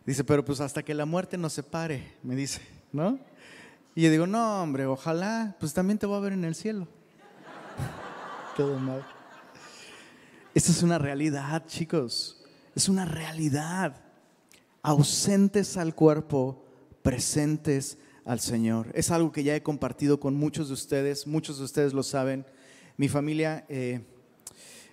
dice, 0.06 0.24
pero 0.24 0.42
pues 0.42 0.60
hasta 0.60 0.82
que 0.82 0.94
la 0.94 1.04
muerte 1.04 1.36
nos 1.36 1.52
separe, 1.52 2.14
me 2.22 2.34
dice, 2.34 2.75
¿no? 2.96 3.20
Y 3.94 4.02
yo 4.02 4.10
digo, 4.10 4.26
no, 4.26 4.62
hombre, 4.62 4.86
ojalá, 4.86 5.56
pues 5.60 5.72
también 5.72 5.98
te 5.98 6.06
voy 6.06 6.16
a 6.16 6.20
ver 6.20 6.32
en 6.32 6.44
el 6.44 6.54
cielo. 6.54 6.88
Todo 8.56 8.78
mal. 8.78 9.06
Esta 10.54 10.72
es 10.72 10.82
una 10.82 10.98
realidad, 10.98 11.66
chicos. 11.66 12.42
Es 12.74 12.88
una 12.88 13.04
realidad. 13.04 14.02
Ausentes 14.82 15.76
al 15.76 15.94
cuerpo, 15.94 16.64
presentes 17.02 17.98
al 18.24 18.40
Señor. 18.40 18.88
Es 18.94 19.10
algo 19.10 19.32
que 19.32 19.44
ya 19.44 19.54
he 19.54 19.62
compartido 19.62 20.18
con 20.18 20.34
muchos 20.34 20.68
de 20.68 20.74
ustedes. 20.74 21.26
Muchos 21.26 21.58
de 21.58 21.64
ustedes 21.64 21.92
lo 21.92 22.02
saben. 22.02 22.44
Mi 22.96 23.08
familia 23.08 23.64
eh, 23.68 24.04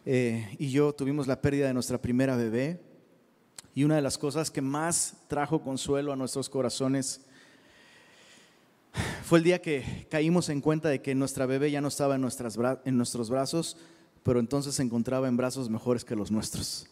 eh, 0.05 0.55
y 0.59 0.69
yo 0.69 0.93
tuvimos 0.93 1.27
la 1.27 1.41
pérdida 1.41 1.67
de 1.67 1.73
nuestra 1.73 2.01
primera 2.01 2.35
bebé. 2.35 2.81
Y 3.75 3.83
una 3.83 3.95
de 3.95 4.01
las 4.01 4.17
cosas 4.17 4.51
que 4.51 4.61
más 4.61 5.15
trajo 5.27 5.61
consuelo 5.61 6.13
a 6.13 6.15
nuestros 6.15 6.49
corazones 6.49 7.25
fue 9.23 9.37
el 9.37 9.43
día 9.43 9.61
que 9.61 10.05
caímos 10.09 10.49
en 10.49 10.61
cuenta 10.61 10.89
de 10.89 11.01
que 11.01 11.15
nuestra 11.15 11.45
bebé 11.45 11.71
ya 11.71 11.81
no 11.81 11.87
estaba 11.87 12.15
en, 12.15 12.21
nuestros 12.21 13.29
brazos, 13.29 13.77
pero 14.21 14.39
entonces 14.39 14.75
se 14.75 14.83
encontraba 14.83 15.27
en 15.27 15.37
brazos 15.37 15.69
mejores 15.69 16.03
que 16.03 16.15
los 16.15 16.29
nuestros. 16.29 16.87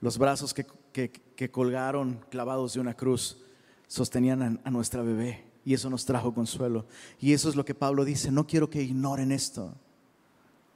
Los 0.00 0.18
brazos 0.18 0.54
que, 0.54 1.50
colgaron 1.50 2.24
clavados 2.30 2.74
de 2.74 2.80
una 2.80 2.94
cruz 2.94 3.38
sostenían 3.86 4.60
a, 4.64 4.70
nuestra 4.70 5.02
bebé 5.02 5.44
y 5.64 5.74
eso 5.74 5.88
nos 5.88 6.04
trajo 6.04 6.34
consuelo. 6.34 6.86
Y 7.20 7.32
eso 7.32 7.48
es 7.48 7.54
lo 7.54 7.64
que 7.64 7.74
Pablo 7.74 8.04
dice, 8.04 8.32
no 8.32 8.46
quiero 8.46 8.68
que 8.68 8.82
ignoren 8.82 9.30
esto. 9.30 9.72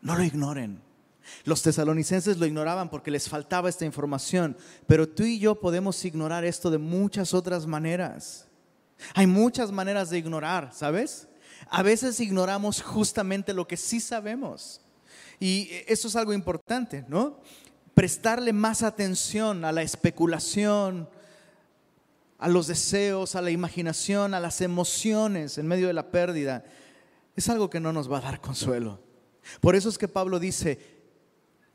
No 0.00 0.16
lo 0.16 0.22
ignoren. 0.22 0.80
Los 1.44 1.62
tesalonicenses 1.62 2.38
lo 2.38 2.46
ignoraban 2.46 2.90
porque 2.90 3.10
les 3.10 3.28
faltaba 3.28 3.68
esta 3.68 3.84
información, 3.84 4.56
pero 4.86 5.08
tú 5.08 5.24
y 5.24 5.38
yo 5.38 5.58
podemos 5.58 6.04
ignorar 6.04 6.44
esto 6.44 6.70
de 6.70 6.78
muchas 6.78 7.34
otras 7.34 7.66
maneras. 7.66 8.48
Hay 9.14 9.26
muchas 9.26 9.72
maneras 9.72 10.10
de 10.10 10.18
ignorar, 10.18 10.70
¿sabes? 10.72 11.28
A 11.68 11.82
veces 11.82 12.20
ignoramos 12.20 12.82
justamente 12.82 13.54
lo 13.54 13.66
que 13.66 13.76
sí 13.76 14.00
sabemos. 14.00 14.80
Y 15.40 15.70
eso 15.86 16.08
es 16.08 16.16
algo 16.16 16.32
importante, 16.32 17.04
¿no? 17.08 17.40
Prestarle 17.94 18.52
más 18.52 18.82
atención 18.82 19.64
a 19.64 19.72
la 19.72 19.82
especulación, 19.82 21.08
a 22.38 22.48
los 22.48 22.66
deseos, 22.66 23.36
a 23.36 23.42
la 23.42 23.50
imaginación, 23.50 24.34
a 24.34 24.40
las 24.40 24.60
emociones 24.60 25.58
en 25.58 25.66
medio 25.66 25.86
de 25.86 25.92
la 25.92 26.10
pérdida, 26.10 26.64
es 27.36 27.48
algo 27.48 27.70
que 27.70 27.80
no 27.80 27.92
nos 27.92 28.10
va 28.10 28.18
a 28.18 28.22
dar 28.22 28.40
consuelo. 28.40 29.00
Por 29.60 29.76
eso 29.76 29.88
es 29.88 29.98
que 29.98 30.08
Pablo 30.08 30.38
dice, 30.38 30.78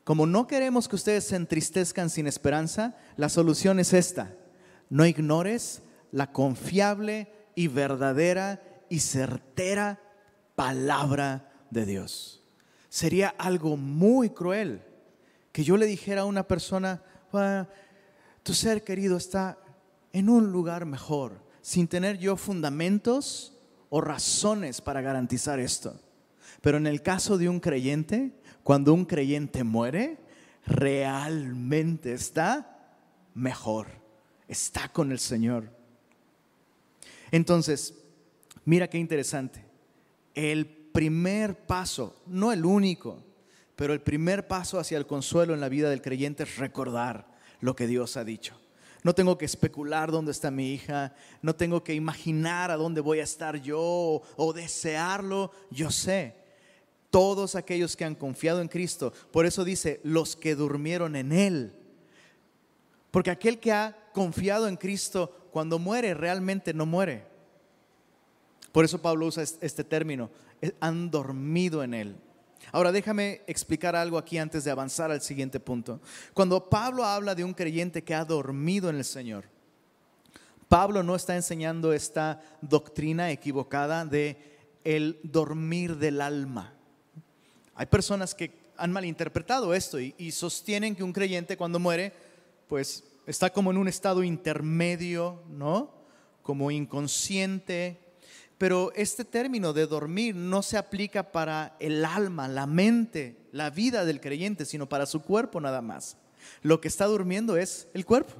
como 0.04 0.26
no 0.26 0.46
queremos 0.46 0.88
que 0.88 0.96
ustedes 0.96 1.24
se 1.24 1.36
entristezcan 1.36 2.10
sin 2.10 2.26
esperanza, 2.26 2.96
la 3.16 3.28
solución 3.28 3.80
es 3.80 3.92
esta, 3.92 4.34
no 4.90 5.06
ignores 5.06 5.82
la 6.12 6.32
confiable 6.32 7.32
y 7.54 7.68
verdadera 7.68 8.62
y 8.88 9.00
certera 9.00 10.00
palabra 10.54 11.52
de 11.70 11.86
Dios. 11.86 12.42
Sería 12.88 13.34
algo 13.38 13.76
muy 13.76 14.30
cruel 14.30 14.82
que 15.52 15.64
yo 15.64 15.76
le 15.76 15.86
dijera 15.86 16.22
a 16.22 16.26
una 16.26 16.46
persona, 16.46 17.02
tu 18.42 18.54
ser 18.54 18.84
querido 18.84 19.16
está 19.16 19.58
en 20.12 20.28
un 20.28 20.52
lugar 20.52 20.86
mejor, 20.86 21.42
sin 21.60 21.88
tener 21.88 22.18
yo 22.18 22.36
fundamentos 22.36 23.56
o 23.90 24.00
razones 24.00 24.80
para 24.80 25.00
garantizar 25.00 25.60
esto. 25.60 26.00
Pero 26.60 26.78
en 26.78 26.86
el 26.86 27.02
caso 27.02 27.38
de 27.38 27.48
un 27.48 27.60
creyente, 27.60 28.32
cuando 28.62 28.94
un 28.94 29.04
creyente 29.04 29.64
muere, 29.64 30.18
realmente 30.66 32.12
está 32.12 32.94
mejor, 33.34 33.88
está 34.46 34.88
con 34.88 35.12
el 35.12 35.18
Señor. 35.18 35.77
Entonces, 37.30 37.94
mira 38.64 38.88
qué 38.88 38.98
interesante. 38.98 39.64
El 40.34 40.66
primer 40.66 41.66
paso, 41.66 42.16
no 42.26 42.52
el 42.52 42.64
único, 42.64 43.22
pero 43.76 43.92
el 43.92 44.00
primer 44.00 44.48
paso 44.48 44.78
hacia 44.78 44.98
el 44.98 45.06
consuelo 45.06 45.54
en 45.54 45.60
la 45.60 45.68
vida 45.68 45.90
del 45.90 46.02
creyente 46.02 46.42
es 46.42 46.56
recordar 46.56 47.26
lo 47.60 47.76
que 47.76 47.86
Dios 47.86 48.16
ha 48.16 48.24
dicho. 48.24 48.58
No 49.04 49.14
tengo 49.14 49.38
que 49.38 49.44
especular 49.44 50.10
dónde 50.10 50.32
está 50.32 50.50
mi 50.50 50.72
hija, 50.72 51.14
no 51.40 51.54
tengo 51.54 51.84
que 51.84 51.94
imaginar 51.94 52.70
a 52.70 52.76
dónde 52.76 53.00
voy 53.00 53.20
a 53.20 53.24
estar 53.24 53.60
yo 53.62 54.22
o 54.36 54.52
desearlo, 54.52 55.52
yo 55.70 55.90
sé. 55.90 56.34
Todos 57.10 57.54
aquellos 57.54 57.96
que 57.96 58.04
han 58.04 58.16
confiado 58.16 58.60
en 58.60 58.68
Cristo, 58.68 59.12
por 59.30 59.46
eso 59.46 59.64
dice, 59.64 60.00
los 60.02 60.34
que 60.34 60.56
durmieron 60.56 61.14
en 61.14 61.32
Él. 61.32 61.72
Porque 63.10 63.30
aquel 63.30 63.60
que 63.60 63.72
ha 63.72 63.96
confiado 64.12 64.68
en 64.68 64.76
Cristo 64.76 65.37
cuando 65.50 65.78
muere 65.78 66.14
realmente 66.14 66.72
no 66.74 66.86
muere. 66.86 67.24
Por 68.72 68.84
eso 68.84 69.00
Pablo 69.00 69.26
usa 69.26 69.42
este 69.42 69.84
término, 69.84 70.30
han 70.80 71.10
dormido 71.10 71.82
en 71.82 71.94
él. 71.94 72.16
Ahora 72.72 72.92
déjame 72.92 73.42
explicar 73.46 73.96
algo 73.96 74.18
aquí 74.18 74.36
antes 74.38 74.64
de 74.64 74.70
avanzar 74.70 75.10
al 75.10 75.22
siguiente 75.22 75.58
punto. 75.58 76.00
Cuando 76.34 76.68
Pablo 76.68 77.04
habla 77.04 77.34
de 77.34 77.44
un 77.44 77.54
creyente 77.54 78.04
que 78.04 78.14
ha 78.14 78.24
dormido 78.24 78.90
en 78.90 78.96
el 78.96 79.04
Señor, 79.04 79.44
Pablo 80.68 81.02
no 81.02 81.16
está 81.16 81.34
enseñando 81.34 81.92
esta 81.92 82.42
doctrina 82.60 83.30
equivocada 83.30 84.04
de 84.04 84.36
el 84.84 85.18
dormir 85.22 85.96
del 85.96 86.20
alma. 86.20 86.74
Hay 87.74 87.86
personas 87.86 88.34
que 88.34 88.52
han 88.76 88.92
malinterpretado 88.92 89.72
esto 89.72 89.98
y, 89.98 90.14
y 90.18 90.30
sostienen 90.30 90.94
que 90.94 91.02
un 91.02 91.12
creyente 91.12 91.56
cuando 91.56 91.78
muere, 91.78 92.12
pues 92.68 93.02
está 93.28 93.50
como 93.50 93.70
en 93.70 93.76
un 93.76 93.88
estado 93.88 94.24
intermedio, 94.24 95.42
¿no? 95.50 95.92
Como 96.42 96.70
inconsciente. 96.70 98.00
Pero 98.56 98.90
este 98.96 99.24
término 99.24 99.72
de 99.72 99.86
dormir 99.86 100.34
no 100.34 100.62
se 100.62 100.78
aplica 100.78 101.30
para 101.30 101.76
el 101.78 102.04
alma, 102.04 102.48
la 102.48 102.66
mente, 102.66 103.36
la 103.52 103.70
vida 103.70 104.04
del 104.04 104.20
creyente, 104.20 104.64
sino 104.64 104.88
para 104.88 105.06
su 105.06 105.22
cuerpo 105.22 105.60
nada 105.60 105.82
más. 105.82 106.16
Lo 106.62 106.80
que 106.80 106.88
está 106.88 107.04
durmiendo 107.04 107.56
es 107.56 107.86
el 107.92 108.04
cuerpo. 108.04 108.32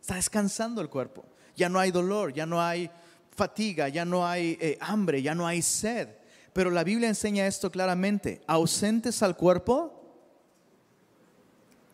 Está 0.00 0.14
descansando 0.14 0.80
el 0.80 0.88
cuerpo. 0.88 1.24
Ya 1.56 1.68
no 1.68 1.80
hay 1.80 1.90
dolor, 1.90 2.32
ya 2.32 2.46
no 2.46 2.62
hay 2.62 2.90
fatiga, 3.36 3.88
ya 3.88 4.04
no 4.04 4.26
hay 4.26 4.56
eh, 4.60 4.78
hambre, 4.80 5.20
ya 5.20 5.34
no 5.34 5.46
hay 5.46 5.62
sed. 5.62 6.08
Pero 6.52 6.70
la 6.70 6.84
Biblia 6.84 7.08
enseña 7.08 7.46
esto 7.46 7.70
claramente. 7.70 8.40
Ausentes 8.46 9.22
al 9.22 9.36
cuerpo, 9.36 10.00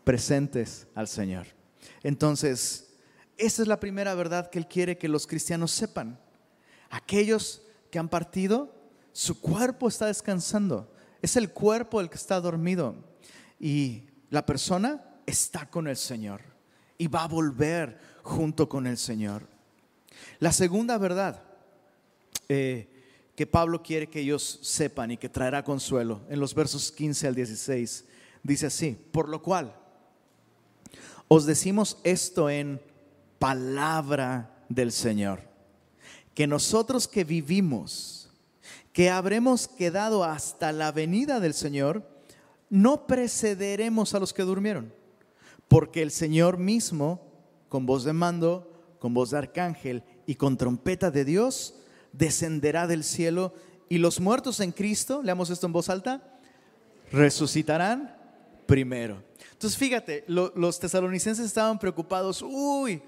presentes 0.04 0.86
al 0.94 1.08
Señor. 1.08 1.46
Entonces, 2.04 2.94
esa 3.36 3.62
es 3.62 3.68
la 3.68 3.80
primera 3.80 4.14
verdad 4.14 4.48
que 4.48 4.60
Él 4.60 4.68
quiere 4.68 4.96
que 4.96 5.08
los 5.08 5.26
cristianos 5.26 5.72
sepan. 5.72 6.20
Aquellos 6.90 7.62
que 7.90 7.98
han 7.98 8.08
partido, 8.08 8.72
su 9.12 9.40
cuerpo 9.40 9.88
está 9.88 10.06
descansando. 10.06 10.92
Es 11.22 11.36
el 11.36 11.50
cuerpo 11.50 12.00
el 12.00 12.08
que 12.08 12.16
está 12.16 12.40
dormido. 12.40 12.94
Y 13.58 14.04
la 14.30 14.46
persona 14.46 15.02
está 15.26 15.68
con 15.68 15.88
el 15.88 15.96
Señor 15.96 16.42
y 16.98 17.06
va 17.08 17.24
a 17.24 17.28
volver 17.28 17.98
junto 18.22 18.68
con 18.68 18.86
el 18.86 18.98
Señor. 18.98 19.48
La 20.38 20.52
segunda 20.52 20.98
verdad 20.98 21.42
eh, 22.48 22.88
que 23.34 23.46
Pablo 23.46 23.82
quiere 23.82 24.08
que 24.08 24.20
ellos 24.20 24.60
sepan 24.62 25.10
y 25.10 25.16
que 25.16 25.28
traerá 25.28 25.64
consuelo. 25.64 26.22
En 26.28 26.38
los 26.38 26.54
versos 26.54 26.92
15 26.92 27.28
al 27.28 27.34
16 27.34 28.04
dice 28.42 28.66
así, 28.66 28.96
por 29.10 29.28
lo 29.28 29.42
cual 29.42 29.74
os 31.28 31.46
decimos 31.46 31.98
esto 32.04 32.50
en 32.50 32.80
palabra 33.38 34.64
del 34.68 34.92
Señor, 34.92 35.40
que 36.34 36.46
nosotros 36.46 37.08
que 37.08 37.24
vivimos, 37.24 38.30
que 38.92 39.10
habremos 39.10 39.68
quedado 39.68 40.24
hasta 40.24 40.72
la 40.72 40.92
venida 40.92 41.40
del 41.40 41.54
Señor, 41.54 42.08
no 42.70 43.06
precederemos 43.06 44.14
a 44.14 44.20
los 44.20 44.32
que 44.32 44.42
durmieron, 44.42 44.92
porque 45.68 46.02
el 46.02 46.10
Señor 46.10 46.58
mismo, 46.58 47.20
con 47.68 47.86
voz 47.86 48.04
de 48.04 48.12
mando, 48.12 48.70
con 48.98 49.14
voz 49.14 49.30
de 49.30 49.38
arcángel 49.38 50.02
y 50.26 50.36
con 50.36 50.56
trompeta 50.56 51.10
de 51.10 51.24
Dios, 51.24 51.74
descenderá 52.12 52.86
del 52.86 53.04
cielo 53.04 53.54
y 53.88 53.98
los 53.98 54.20
muertos 54.20 54.60
en 54.60 54.72
Cristo, 54.72 55.22
leamos 55.22 55.50
esto 55.50 55.66
en 55.66 55.72
voz 55.72 55.88
alta, 55.88 56.38
resucitarán 57.12 58.13
primero. 58.66 59.22
Entonces 59.52 59.78
fíjate, 59.78 60.24
los 60.26 60.78
tesalonicenses 60.78 61.46
estaban 61.46 61.78
preocupados, 61.78 62.42
uy, 62.42 63.02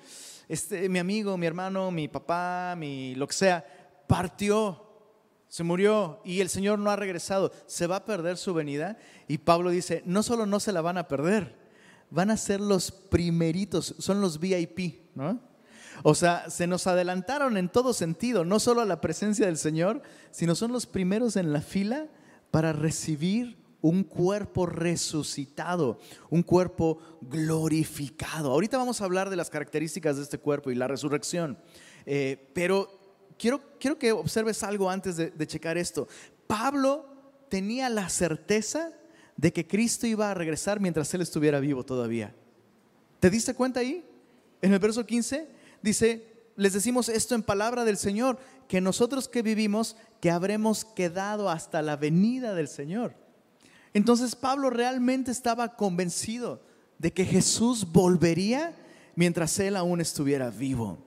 este, 0.49 0.89
mi 0.89 0.99
amigo, 0.99 1.37
mi 1.37 1.47
hermano, 1.47 1.91
mi 1.91 2.09
papá, 2.09 2.75
mi 2.77 3.15
lo 3.15 3.27
que 3.27 3.35
sea, 3.35 3.65
partió, 4.07 4.87
se 5.49 5.65
murió 5.65 6.21
y 6.25 6.41
el 6.41 6.49
Señor 6.49 6.79
no 6.79 6.91
ha 6.91 6.97
regresado, 6.97 7.53
se 7.67 7.87
va 7.87 7.97
a 7.97 8.05
perder 8.05 8.37
su 8.37 8.55
venida. 8.55 8.99
Y 9.29 9.39
Pablo 9.39 9.71
dice, 9.71 10.03
no 10.07 10.23
solo 10.23 10.47
no 10.47 10.61
se 10.61 10.73
la 10.73 10.81
van 10.81 10.99
a 10.99 11.09
perder, 11.09 11.57
van 12.11 12.31
a 12.31 12.37
ser 12.37 12.61
los 12.61 12.91
primeritos, 12.91 13.95
son 13.99 14.21
los 14.21 14.39
VIP, 14.39 15.15
¿no? 15.15 15.41
O 16.03 16.15
sea, 16.15 16.51
se 16.51 16.67
nos 16.67 16.87
adelantaron 16.87 17.57
en 17.57 17.71
todo 17.71 17.95
sentido, 17.95 18.45
no 18.45 18.61
solo 18.61 18.83
a 18.83 18.85
la 18.85 19.01
presencia 19.01 19.47
del 19.47 19.57
Señor, 19.57 20.03
sino 20.31 20.55
son 20.55 20.73
los 20.73 20.87
primeros 20.87 21.37
en 21.37 21.53
la 21.53 21.63
fila 21.63 22.07
para 22.51 22.73
recibir 22.73 23.57
un 23.88 24.02
cuerpo 24.02 24.66
resucitado, 24.66 26.00
un 26.28 26.43
cuerpo 26.43 26.99
glorificado. 27.21 28.50
Ahorita 28.50 28.78
vamos 28.78 29.00
a 29.00 29.05
hablar 29.05 29.31
de 29.31 29.37
las 29.37 29.49
características 29.49 30.16
de 30.16 30.25
este 30.25 30.38
cuerpo 30.38 30.71
y 30.71 30.75
la 30.75 30.88
resurrección, 30.88 31.59
eh, 32.05 32.50
pero 32.52 32.88
quiero, 33.38 33.62
quiero 33.78 33.99
que 33.99 34.12
observes 34.12 34.62
algo 34.62 34.90
antes 34.90 35.16
de, 35.16 35.31
de 35.31 35.47
checar 35.47 35.78
esto. 35.78 36.09
Pablo 36.47 37.07
tenía 37.49 37.88
la 37.88 38.09
certeza 38.09 38.93
de 39.37 39.52
que 39.52 39.66
Cristo 39.66 40.07
iba 40.07 40.31
a 40.31 40.35
regresar 40.35 40.81
mientras 40.81 41.12
él 41.14 41.21
estuviera 41.21 41.61
vivo 41.61 41.85
todavía. 41.85 42.35
¿Te 43.21 43.31
diste 43.31 43.55
cuenta 43.55 43.81
ahí? 43.81 44.05
En 44.62 44.73
el 44.73 44.78
verso 44.81 45.07
15 45.07 45.49
dice, 45.81 46.26
les 46.57 46.73
decimos 46.73 47.09
esto 47.09 47.35
en 47.35 47.43
palabra 47.43 47.85
del 47.85 47.99
Señor, 47.99 48.38
que 48.66 48.81
nosotros 48.81 49.28
que 49.28 49.43
vivimos, 49.43 49.97
que 50.21 50.31
habremos 50.31 50.85
quedado 50.85 51.50
hasta 51.50 51.83
la 51.83 51.97
venida 51.97 52.55
del 52.55 52.66
Señor. 52.66 53.25
Entonces 53.97 54.37
Pablo 54.37 54.69
realmente 54.69 55.31
estaba 55.31 55.75
convencido 55.75 56.61
de 56.99 57.15
que 57.15 57.25
Jesús 57.25 57.91
volvería 57.91 58.76
mientras 59.15 59.59
él 59.59 59.75
aún 59.75 60.03
estuviera 60.03 60.50
vivo. 60.50 60.99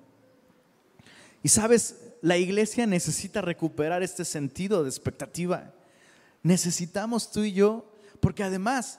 Y 1.44 1.50
sabes, 1.50 1.98
la 2.24 2.38
iglesia 2.38 2.88
necesita 2.88 3.42
recuperar 3.42 4.02
este 4.02 4.26
sentido 4.26 4.82
de 4.82 4.90
expectativa. 4.90 5.72
Necesitamos 6.42 7.30
tú 7.30 7.44
y 7.44 7.54
yo, 7.54 7.86
porque 8.22 8.42
además, 8.42 8.98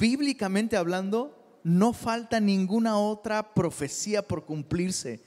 bíblicamente 0.00 0.76
hablando, 0.76 1.60
no 1.62 1.92
falta 1.92 2.40
ninguna 2.40 2.98
otra 2.98 3.54
profecía 3.54 4.20
por 4.20 4.46
cumplirse, 4.46 5.20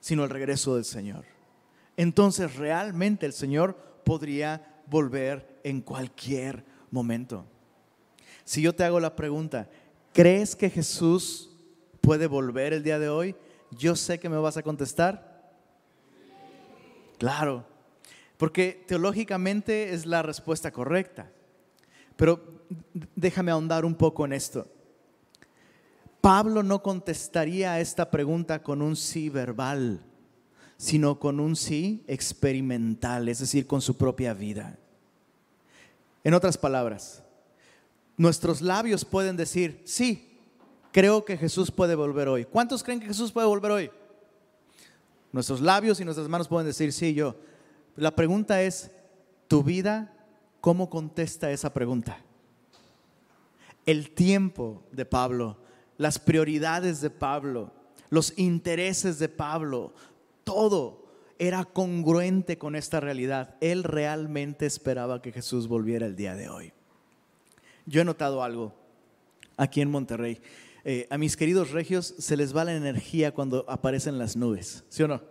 sino 0.00 0.24
el 0.24 0.30
regreso 0.30 0.74
del 0.74 0.84
Señor. 0.84 1.24
Entonces 1.96 2.56
realmente 2.56 3.24
el 3.24 3.34
Señor 3.34 3.76
podría 4.04 4.82
volver 4.88 5.60
en 5.62 5.80
cualquier 5.80 6.56
momento. 6.56 6.77
Si 8.44 8.62
yo 8.62 8.74
te 8.74 8.84
hago 8.84 9.00
la 9.00 9.14
pregunta, 9.14 9.68
¿crees 10.12 10.56
que 10.56 10.70
Jesús 10.70 11.50
puede 12.00 12.26
volver 12.26 12.72
el 12.72 12.82
día 12.82 12.98
de 12.98 13.08
hoy? 13.08 13.36
Yo 13.70 13.94
sé 13.94 14.18
que 14.18 14.28
me 14.28 14.38
vas 14.38 14.56
a 14.56 14.62
contestar. 14.62 15.52
Claro, 17.18 17.66
porque 18.36 18.84
teológicamente 18.86 19.92
es 19.92 20.06
la 20.06 20.22
respuesta 20.22 20.70
correcta. 20.70 21.30
Pero 22.16 22.40
déjame 23.14 23.50
ahondar 23.50 23.84
un 23.84 23.94
poco 23.94 24.24
en 24.24 24.32
esto. 24.32 24.66
Pablo 26.20 26.62
no 26.62 26.82
contestaría 26.82 27.80
esta 27.80 28.10
pregunta 28.10 28.62
con 28.62 28.82
un 28.82 28.96
sí 28.96 29.28
verbal, 29.28 30.00
sino 30.76 31.18
con 31.18 31.40
un 31.40 31.54
sí 31.54 32.04
experimental, 32.06 33.28
es 33.28 33.38
decir, 33.38 33.66
con 33.66 33.80
su 33.80 33.96
propia 33.96 34.34
vida. 34.34 34.78
En 36.28 36.34
otras 36.34 36.58
palabras, 36.58 37.22
nuestros 38.18 38.60
labios 38.60 39.02
pueden 39.06 39.34
decir, 39.34 39.80
sí, 39.86 40.38
creo 40.92 41.24
que 41.24 41.38
Jesús 41.38 41.70
puede 41.70 41.94
volver 41.94 42.28
hoy. 42.28 42.44
¿Cuántos 42.44 42.82
creen 42.82 43.00
que 43.00 43.06
Jesús 43.06 43.32
puede 43.32 43.46
volver 43.46 43.70
hoy? 43.70 43.90
Nuestros 45.32 45.62
labios 45.62 45.98
y 46.00 46.04
nuestras 46.04 46.28
manos 46.28 46.46
pueden 46.46 46.66
decir, 46.66 46.92
sí, 46.92 47.14
yo. 47.14 47.34
La 47.96 48.14
pregunta 48.14 48.60
es, 48.60 48.90
¿tu 49.46 49.62
vida 49.62 50.12
cómo 50.60 50.90
contesta 50.90 51.50
esa 51.50 51.72
pregunta? 51.72 52.18
El 53.86 54.10
tiempo 54.10 54.82
de 54.92 55.06
Pablo, 55.06 55.56
las 55.96 56.18
prioridades 56.18 57.00
de 57.00 57.08
Pablo, 57.08 57.72
los 58.10 58.34
intereses 58.36 59.18
de 59.18 59.30
Pablo, 59.30 59.94
todo 60.44 61.07
era 61.38 61.64
congruente 61.64 62.58
con 62.58 62.76
esta 62.76 63.00
realidad. 63.00 63.56
Él 63.60 63.84
realmente 63.84 64.66
esperaba 64.66 65.22
que 65.22 65.32
Jesús 65.32 65.68
volviera 65.68 66.06
el 66.06 66.16
día 66.16 66.34
de 66.34 66.48
hoy. 66.48 66.72
Yo 67.86 68.00
he 68.00 68.04
notado 68.04 68.42
algo 68.42 68.74
aquí 69.56 69.80
en 69.80 69.90
Monterrey. 69.90 70.40
Eh, 70.84 71.06
a 71.10 71.18
mis 71.18 71.36
queridos 71.36 71.70
regios 71.70 72.14
se 72.18 72.36
les 72.36 72.56
va 72.56 72.64
la 72.64 72.74
energía 72.74 73.32
cuando 73.32 73.64
aparecen 73.68 74.18
las 74.18 74.36
nubes, 74.36 74.84
¿sí 74.88 75.02
o 75.02 75.08
no? 75.08 75.22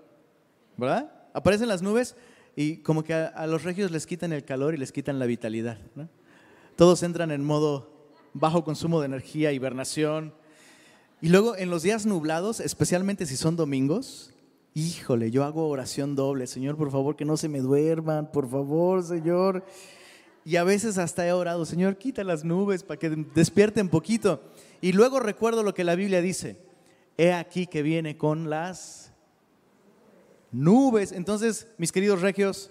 ¿Verdad? 0.77 1.11
Aparecen 1.33 1.67
las 1.67 1.81
nubes 1.81 2.15
y 2.55 2.77
como 2.77 3.03
que 3.03 3.13
a, 3.13 3.47
los 3.47 3.63
regios 3.63 3.91
les 3.91 4.05
quitan 4.05 4.33
el 4.33 4.43
calor 4.43 4.73
y 4.73 4.77
les 4.77 4.91
quitan 4.91 5.19
la 5.19 5.25
vitalidad. 5.25 5.77
Todos 6.75 7.03
entran 7.03 7.31
en 7.31 7.43
modo 7.43 8.11
bajo 8.33 8.63
consumo 8.63 8.99
de 8.99 9.07
energía, 9.07 9.51
hibernación. 9.51 10.33
Y 11.21 11.29
luego 11.29 11.55
en 11.55 11.69
los 11.69 11.83
días 11.83 12.05
nublados, 12.05 12.59
especialmente 12.59 13.25
si 13.25 13.37
son 13.37 13.55
domingos, 13.55 14.33
híjole, 14.77 15.31
yo 15.31 15.43
hago 15.43 15.67
oración 15.67 16.15
doble, 16.15 16.45
Señor, 16.45 16.77
por 16.77 16.91
favor, 16.91 17.15
que 17.15 17.25
no 17.25 17.35
se 17.35 17.49
me 17.49 17.61
duerman, 17.61 18.31
por 18.31 18.47
favor, 18.47 19.03
Señor. 19.03 19.65
Y 20.45 20.55
a 20.57 20.63
veces 20.63 20.99
hasta 20.99 21.27
he 21.27 21.33
orado, 21.33 21.65
Señor, 21.65 21.97
quita 21.97 22.23
las 22.23 22.43
nubes 22.43 22.83
para 22.83 22.99
que 22.99 23.09
despierten 23.09 23.89
poquito. 23.89 24.39
Y 24.79 24.91
luego 24.93 25.19
recuerdo 25.19 25.63
lo 25.63 25.73
que 25.73 25.83
la 25.83 25.95
Biblia 25.95 26.21
dice, 26.21 26.57
he 27.17 27.33
aquí 27.33 27.65
que 27.65 27.81
viene 27.81 28.17
con 28.17 28.51
las 28.51 29.11
nubes. 30.51 31.11
Entonces, 31.11 31.67
mis 31.79 31.91
queridos 31.91 32.21
regios, 32.21 32.69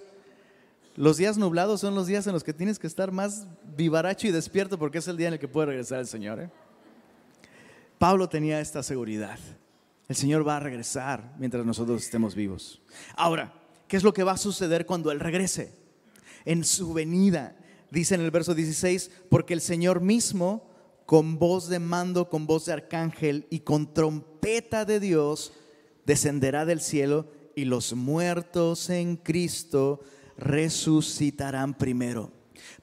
los 0.95 1.17
días 1.17 1.37
nublados 1.37 1.81
son 1.81 1.97
los 1.97 2.07
días 2.07 2.25
en 2.29 2.35
los 2.35 2.45
que 2.45 2.55
tienes 2.55 2.79
que 2.79 2.87
estar 2.87 3.11
más 3.11 3.49
vivaracho 3.77 4.29
y 4.29 4.31
despierto 4.31 4.79
porque 4.79 4.99
es 4.99 5.09
el 5.09 5.17
día 5.17 5.27
en 5.27 5.35
el 5.35 5.41
que 5.41 5.49
puede 5.49 5.67
regresar 5.67 5.99
el 5.99 6.07
Señor. 6.07 6.39
¿eh? 6.39 6.51
Pablo 7.99 8.29
tenía 8.29 8.61
esta 8.61 8.85
seguridad. 8.85 9.41
El 10.09 10.17
Señor 10.17 10.47
va 10.47 10.57
a 10.57 10.61
regresar 10.61 11.35
mientras 11.39 11.67
nosotros 11.67 12.03
estemos 12.03 12.35
vivos. 12.35 12.81
Ahora, 13.17 13.53
¿qué 13.89 13.97
es 13.97 14.05
lo 14.05 14.15
que 14.15 14.23
va 14.23 14.33
a 14.33 14.39
suceder 14.39 14.87
cuando 14.87 15.11
Él 15.11 15.21
regrese? 15.21 15.75
En 16.45 16.65
su 16.65 16.93
venida, 16.93 17.57
dice 17.91 18.15
en 18.15 18.21
el 18.21 18.31
verso 18.31 18.55
16, 18.55 19.11
porque 19.29 19.55
el 19.55 19.61
Señor 19.61 20.01
mismo, 20.01 20.71
con 21.07 21.39
voz 21.39 21.69
de 21.69 21.81
mando, 21.81 22.29
con 22.29 22.47
voz 22.47 22.67
de 22.67 22.75
arcángel 22.75 23.47
y 23.51 23.61
con 23.61 23.93
trompeta 23.93 24.85
de 24.85 25.01
Dios, 25.01 25.53
descenderá 26.05 26.65
del 26.65 26.81
cielo 26.81 27.27
y 27.57 27.65
los 27.65 27.95
muertos 27.95 28.91
en 28.91 29.17
Cristo 29.17 30.01
resucitarán 30.37 31.75
primero. 31.75 32.31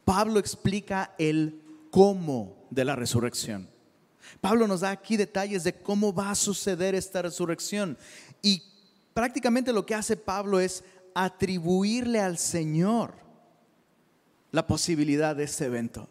Pablo 0.03 0.39
explica 0.39 1.15
el 1.17 1.61
cómo 1.89 2.67
de 2.69 2.83
la 2.83 2.95
resurrección. 2.95 3.72
Pablo 4.41 4.67
nos 4.67 4.81
da 4.81 4.91
aquí 4.91 5.17
detalles 5.17 5.63
de 5.63 5.73
cómo 5.73 6.13
va 6.13 6.31
a 6.31 6.35
suceder 6.35 6.95
esta 6.95 7.21
resurrección. 7.21 7.97
Y 8.41 8.63
prácticamente 9.13 9.73
lo 9.73 9.85
que 9.85 9.95
hace 9.95 10.17
Pablo 10.17 10.59
es 10.59 10.83
atribuirle 11.15 12.19
al 12.19 12.37
Señor 12.37 13.13
la 14.51 14.67
posibilidad 14.67 15.35
de 15.35 15.45
este 15.45 15.65
evento. 15.65 16.09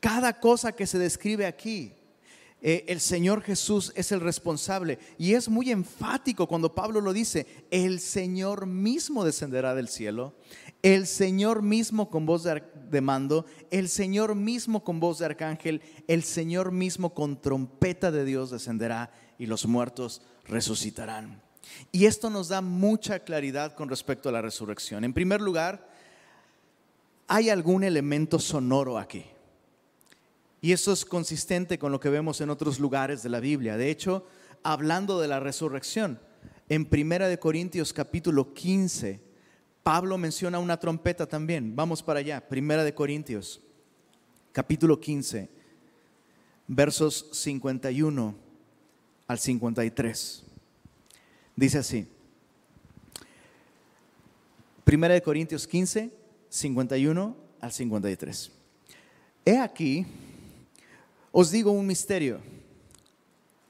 Cada 0.00 0.40
cosa 0.40 0.72
que 0.72 0.86
se 0.86 0.98
describe 0.98 1.46
aquí, 1.46 1.94
eh, 2.64 2.84
el 2.86 3.00
Señor 3.00 3.42
Jesús 3.42 3.92
es 3.96 4.12
el 4.12 4.20
responsable. 4.20 4.98
Y 5.18 5.34
es 5.34 5.48
muy 5.48 5.70
enfático 5.70 6.46
cuando 6.46 6.74
Pablo 6.74 7.00
lo 7.00 7.12
dice, 7.12 7.46
el 7.70 7.98
Señor 7.98 8.66
mismo 8.66 9.24
descenderá 9.24 9.74
del 9.74 9.88
cielo, 9.88 10.34
el 10.82 11.06
Señor 11.06 11.62
mismo 11.62 12.10
con 12.10 12.26
voz 12.26 12.42
de, 12.42 13.00
mando, 13.00 13.46
el 13.70 13.88
Señor 13.88 14.34
mismo 14.34 14.82
con 14.82 14.98
voz 14.98 15.20
de 15.20 15.26
arcángel, 15.26 15.80
el 16.08 16.24
Señor 16.24 16.72
mismo 16.72 17.14
con 17.14 17.40
trompeta 17.40 18.10
de 18.10 18.24
Dios 18.24 18.50
descenderá 18.50 19.12
y 19.38 19.46
los 19.46 19.66
muertos 19.66 20.22
resucitarán. 20.44 21.40
Y 21.92 22.06
esto 22.06 22.30
nos 22.30 22.48
da 22.48 22.60
mucha 22.60 23.20
claridad 23.20 23.74
con 23.74 23.88
respecto 23.88 24.28
a 24.28 24.32
la 24.32 24.42
resurrección. 24.42 25.04
En 25.04 25.12
primer 25.12 25.40
lugar, 25.40 25.88
hay 27.28 27.48
algún 27.48 27.84
elemento 27.84 28.40
sonoro 28.40 28.98
aquí. 28.98 29.24
Y 30.60 30.72
eso 30.72 30.92
es 30.92 31.04
consistente 31.04 31.78
con 31.78 31.92
lo 31.92 32.00
que 32.00 32.08
vemos 32.08 32.40
en 32.40 32.50
otros 32.50 32.80
lugares 32.80 33.22
de 33.22 33.28
la 33.28 33.40
Biblia. 33.40 33.76
De 33.76 33.90
hecho, 33.90 34.26
hablando 34.64 35.20
de 35.20 35.28
la 35.28 35.40
resurrección, 35.40 36.20
en 36.68 36.86
Primera 36.86 37.28
de 37.28 37.38
Corintios 37.38 37.92
capítulo 37.92 38.52
15, 38.52 39.31
Pablo 39.82 40.16
menciona 40.18 40.58
una 40.58 40.78
trompeta 40.78 41.26
también. 41.26 41.74
Vamos 41.74 42.02
para 42.02 42.20
allá, 42.20 42.48
Primera 42.48 42.84
de 42.84 42.94
Corintios 42.94 43.60
capítulo 44.52 45.00
15, 45.00 45.48
versos 46.68 47.28
51 47.32 48.34
al 49.26 49.38
53. 49.38 50.44
Dice 51.56 51.78
así. 51.78 52.06
Primera 54.84 55.14
de 55.14 55.22
Corintios 55.22 55.66
15, 55.66 56.12
51 56.48 57.36
al 57.60 57.72
53. 57.72 58.52
He 59.44 59.58
aquí, 59.58 60.06
os 61.30 61.50
digo 61.50 61.72
un 61.72 61.86
misterio. 61.86 62.40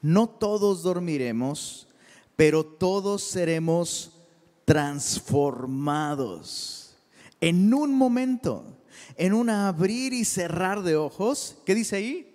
No 0.01 0.27
todos 0.27 0.83
dormiremos, 0.83 1.87
pero 2.35 2.65
todos 2.65 3.23
seremos 3.23 4.12
transformados. 4.65 6.95
En 7.41 7.73
un 7.73 7.93
momento, 7.93 8.77
en 9.17 9.33
un 9.33 9.49
abrir 9.49 10.13
y 10.13 10.23
cerrar 10.25 10.83
de 10.83 10.95
ojos. 10.95 11.57
¿Qué 11.65 11.73
dice 11.75 11.97
ahí? 11.97 12.29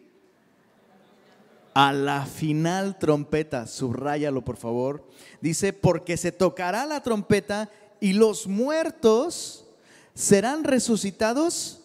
A 1.74 1.92
la 1.92 2.26
final 2.26 2.98
trompeta, 2.98 3.66
subráyalo 3.66 4.44
por 4.44 4.56
favor. 4.56 5.04
Dice, 5.40 5.72
porque 5.72 6.16
se 6.16 6.32
tocará 6.32 6.86
la 6.86 7.02
trompeta 7.02 7.70
y 8.00 8.14
los 8.14 8.46
muertos 8.46 9.66
serán 10.14 10.64
resucitados 10.64 11.80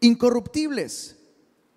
incorruptibles. 0.00 1.13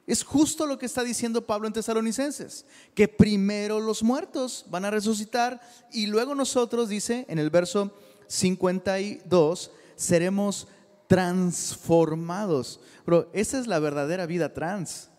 Es 0.08 0.24
justo 0.24 0.66
lo 0.66 0.80
que 0.80 0.86
está 0.86 1.04
diciendo 1.04 1.46
Pablo 1.46 1.68
en 1.68 1.74
Tesalonicenses, 1.74 2.66
que 2.96 3.10
primero 3.10 3.82
los 3.82 4.02
muertos 4.02 4.66
van 4.70 4.86
a 4.86 4.90
resucitar 4.90 5.60
y 5.92 6.08
luego 6.08 6.34
nosotros, 6.34 6.88
dice 6.88 7.26
en 7.28 7.40
el 7.40 7.50
verso 7.50 7.94
52, 8.28 9.70
seremos 9.98 10.70
transformados. 11.08 12.80
Pero 13.04 13.30
esa 13.34 13.60
es 13.60 13.68
la 13.68 13.80
verdadera 13.80 14.26
vida 14.26 14.54
trans. 14.54 15.10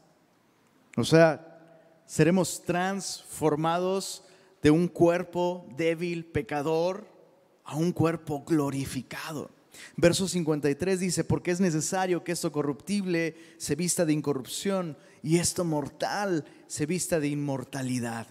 O 0.96 1.04
sea, 1.04 1.60
seremos 2.06 2.62
transformados 2.62 4.24
de 4.62 4.70
un 4.70 4.88
cuerpo 4.88 5.66
débil, 5.76 6.24
pecador, 6.24 7.06
a 7.62 7.76
un 7.76 7.92
cuerpo 7.92 8.42
glorificado. 8.42 9.50
Verso 9.96 10.28
53 10.28 11.00
dice, 11.00 11.24
porque 11.24 11.50
es 11.50 11.60
necesario 11.60 12.24
que 12.24 12.32
esto 12.32 12.52
corruptible 12.52 13.36
se 13.58 13.74
vista 13.74 14.04
de 14.04 14.12
incorrupción 14.12 14.96
y 15.22 15.38
esto 15.38 15.64
mortal 15.64 16.44
se 16.66 16.86
vista 16.86 17.20
de 17.20 17.28
inmortalidad. 17.28 18.26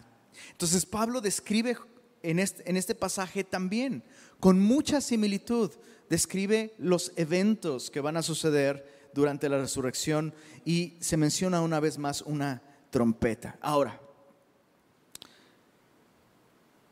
Entonces 0.51 0.85
Pablo 0.85 1.21
describe 1.21 1.77
en 2.23 2.39
este, 2.39 2.69
en 2.69 2.77
este 2.77 2.95
pasaje 2.95 3.43
también, 3.43 4.03
con 4.39 4.59
mucha 4.59 5.01
similitud, 5.01 5.71
describe 6.09 6.73
los 6.77 7.11
eventos 7.15 7.89
que 7.91 8.01
van 8.01 8.17
a 8.17 8.23
suceder 8.23 9.09
durante 9.13 9.49
la 9.49 9.57
resurrección 9.57 10.33
y 10.63 10.93
se 10.99 11.17
menciona 11.17 11.61
una 11.61 11.79
vez 11.79 11.97
más 11.97 12.21
una 12.21 12.61
trompeta. 12.91 13.57
Ahora, 13.61 13.99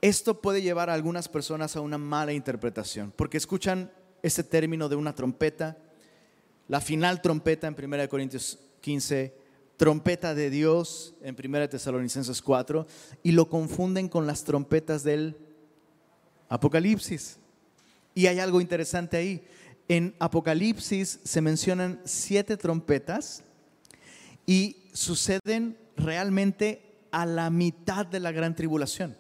esto 0.02 0.42
puede 0.42 0.62
llevar 0.62 0.90
a 0.90 0.94
algunas 0.94 1.28
personas 1.28 1.76
a 1.76 1.82
una 1.82 1.98
mala 1.98 2.34
interpretación, 2.34 3.14
porque 3.16 3.38
escuchan 3.38 3.92
este 4.26 4.44
término 4.44 4.90
de 4.90 4.96
una 4.96 5.14
trompeta, 5.14 5.78
la 6.68 6.82
final 6.82 7.22
trompeta 7.22 7.68
en 7.68 7.76
1 7.78 8.10
Corintios 8.10 8.58
15, 8.82 9.36
trompeta 9.78 10.34
de 10.34 10.50
Dios 10.50 11.14
en 11.22 11.36
1 11.38 11.70
Tesalonicenses 11.70 12.42
4, 12.42 12.88
y 13.22 13.34
lo 13.34 13.48
confunden 13.50 14.10
con 14.10 14.26
las 14.26 14.44
trompetas 14.44 15.04
del 15.04 15.38
Apocalipsis. 16.50 17.38
Y 18.16 18.26
hay 18.26 18.40
algo 18.40 18.62
interesante 18.62 19.18
ahí. 19.18 19.44
En 19.88 20.16
Apocalipsis 20.18 21.20
se 21.24 21.42
mencionan 21.42 22.02
siete 22.04 22.58
trompetas 22.58 23.44
y 24.48 24.88
suceden 24.92 25.78
realmente 25.98 26.82
a 27.12 27.28
la 27.28 27.52
mitad 27.52 28.08
de 28.08 28.20
la 28.20 28.32
gran 28.32 28.56
tribulación. 28.56 29.16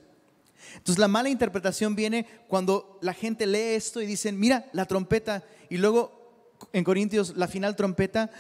Entonces 0.76 1.00
la 1.00 1.08
mala 1.08 1.30
interpretación 1.30 1.96
viene 1.96 2.26
cuando 2.48 2.98
la 3.02 3.14
gente 3.14 3.46
lee 3.46 3.76
esto 3.76 4.02
y 4.02 4.06
dicen, 4.06 4.40
mira, 4.40 4.70
la 4.74 4.86
trompeta, 4.86 5.44
y 5.70 5.78
luego 5.78 6.58
en 6.74 6.84
Corintios 6.84 7.36
la 7.36 7.48
final 7.48 7.76
trompeta, 7.76 8.32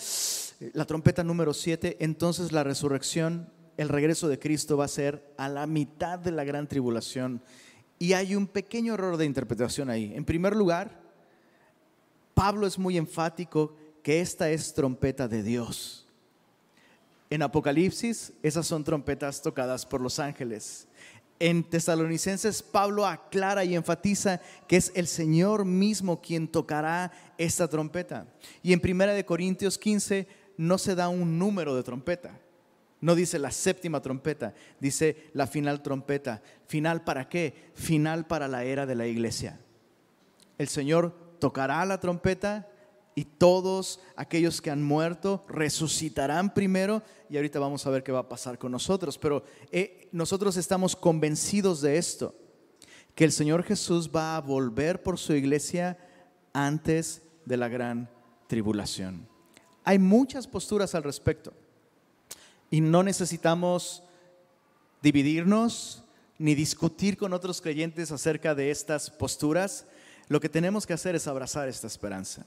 la 0.73 0.85
trompeta 0.85 1.23
número 1.23 1.53
siete, 1.53 1.97
entonces 1.99 2.51
la 2.51 2.63
resurrección, 2.63 3.49
el 3.77 3.89
regreso 3.89 4.27
de 4.27 4.39
Cristo 4.39 4.77
va 4.77 4.85
a 4.85 4.89
ser 4.89 5.33
a 5.38 5.49
la 5.49 5.67
mitad 5.67 6.19
de 6.19 6.31
la 6.31 6.43
gran 6.43 6.67
tribulación 6.67 7.41
y 7.99 8.13
hay 8.13 8.35
un 8.35 8.47
pequeño 8.47 8.93
error 8.93 9.17
de 9.17 9.25
interpretación 9.25 9.89
ahí. 9.89 10.13
En 10.15 10.25
primer 10.25 10.55
lugar, 10.55 11.01
Pablo 12.33 12.67
es 12.67 12.77
muy 12.77 12.97
enfático 12.97 13.75
que 14.03 14.21
esta 14.21 14.49
es 14.49 14.73
trompeta 14.73 15.27
de 15.27 15.41
Dios. 15.41 16.05
En 17.29 17.41
Apocalipsis, 17.41 18.33
esas 18.43 18.67
son 18.67 18.83
trompetas 18.83 19.41
tocadas 19.41 19.85
por 19.85 19.99
los 19.99 20.19
ángeles. 20.19 20.88
En 21.39 21.63
Tesalonicenses, 21.63 22.63
Pablo 22.63 23.06
aclara 23.06 23.65
y 23.65 23.76
enfatiza 23.76 24.39
que 24.67 24.78
es 24.78 24.91
el 24.95 25.08
Señor 25.08 25.65
mismo 25.65 26.21
quien 26.21 26.48
tocará 26.48 27.12
esta 27.38 27.67
trompeta. 27.67 28.26
Y 28.63 28.71
en 28.71 28.80
Primera 28.80 29.13
de 29.13 29.26
Corintios 29.26 29.78
15 29.78 30.28
no 30.58 30.78
se 30.78 30.95
da 30.95 31.10
un 31.10 31.38
número 31.38 31.76
de 31.76 31.84
trompeta. 31.84 32.39
No 33.02 33.15
dice 33.15 33.38
la 33.38 33.52
séptima 33.52 34.02
trompeta, 34.02 34.54
dice 34.80 35.30
la 35.34 35.45
final 35.45 35.84
trompeta. 35.84 36.41
¿Final 36.67 37.04
para 37.04 37.28
qué? 37.28 37.69
Final 37.74 38.26
para 38.26 38.48
la 38.48 38.63
era 38.63 38.86
de 38.86 38.95
la 38.95 39.06
iglesia. 39.06 39.60
El 40.58 40.69
Señor 40.69 41.13
tocará 41.39 41.86
la 41.86 42.00
trompeta 42.00 42.67
y 43.13 43.26
todos 43.26 44.00
aquellos 44.15 44.62
que 44.62 44.71
han 44.71 44.84
muerto 44.84 45.45
resucitarán 45.48 46.54
primero 46.54 47.02
y 47.30 47.38
ahorita 47.38 47.60
vamos 47.60 47.86
a 47.86 47.89
ver 47.89 48.04
qué 48.04 48.12
va 48.12 48.19
a 48.19 48.30
pasar 48.30 48.58
con 48.58 48.71
nosotros. 48.71 49.17
Pero 49.17 49.43
eh, 49.71 50.05
nosotros 50.15 50.56
estamos 50.56 50.95
convencidos 50.95 51.82
de 51.82 51.97
esto, 51.97 52.34
que 53.15 53.25
el 53.25 53.34
Señor 53.34 53.63
Jesús 53.63 54.10
va 54.15 54.38
a 54.38 54.41
volver 54.41 55.04
por 55.04 55.19
su 55.19 55.34
iglesia 55.34 55.97
antes 56.54 57.21
de 57.43 57.58
la 57.58 57.67
gran 57.67 58.10
tribulación. 58.47 59.28
Hay 59.84 59.99
muchas 59.99 60.47
posturas 60.47 60.95
al 60.95 61.04
respecto. 61.04 61.51
Y 62.69 62.80
no 62.80 63.04
necesitamos 63.04 64.04
dividirnos 65.01 66.06
ni 66.38 66.56
discutir 66.56 67.17
con 67.17 67.34
otros 67.34 67.60
creyentes 67.60 68.10
acerca 68.10 68.56
de 68.56 68.71
estas 68.71 69.10
posturas. 69.10 69.86
Lo 70.30 70.39
que 70.39 70.47
tenemos 70.47 70.88
que 70.88 70.93
hacer 70.93 71.15
es 71.15 71.28
abrazar 71.28 71.67
esta 71.67 71.88
esperanza. 71.88 72.45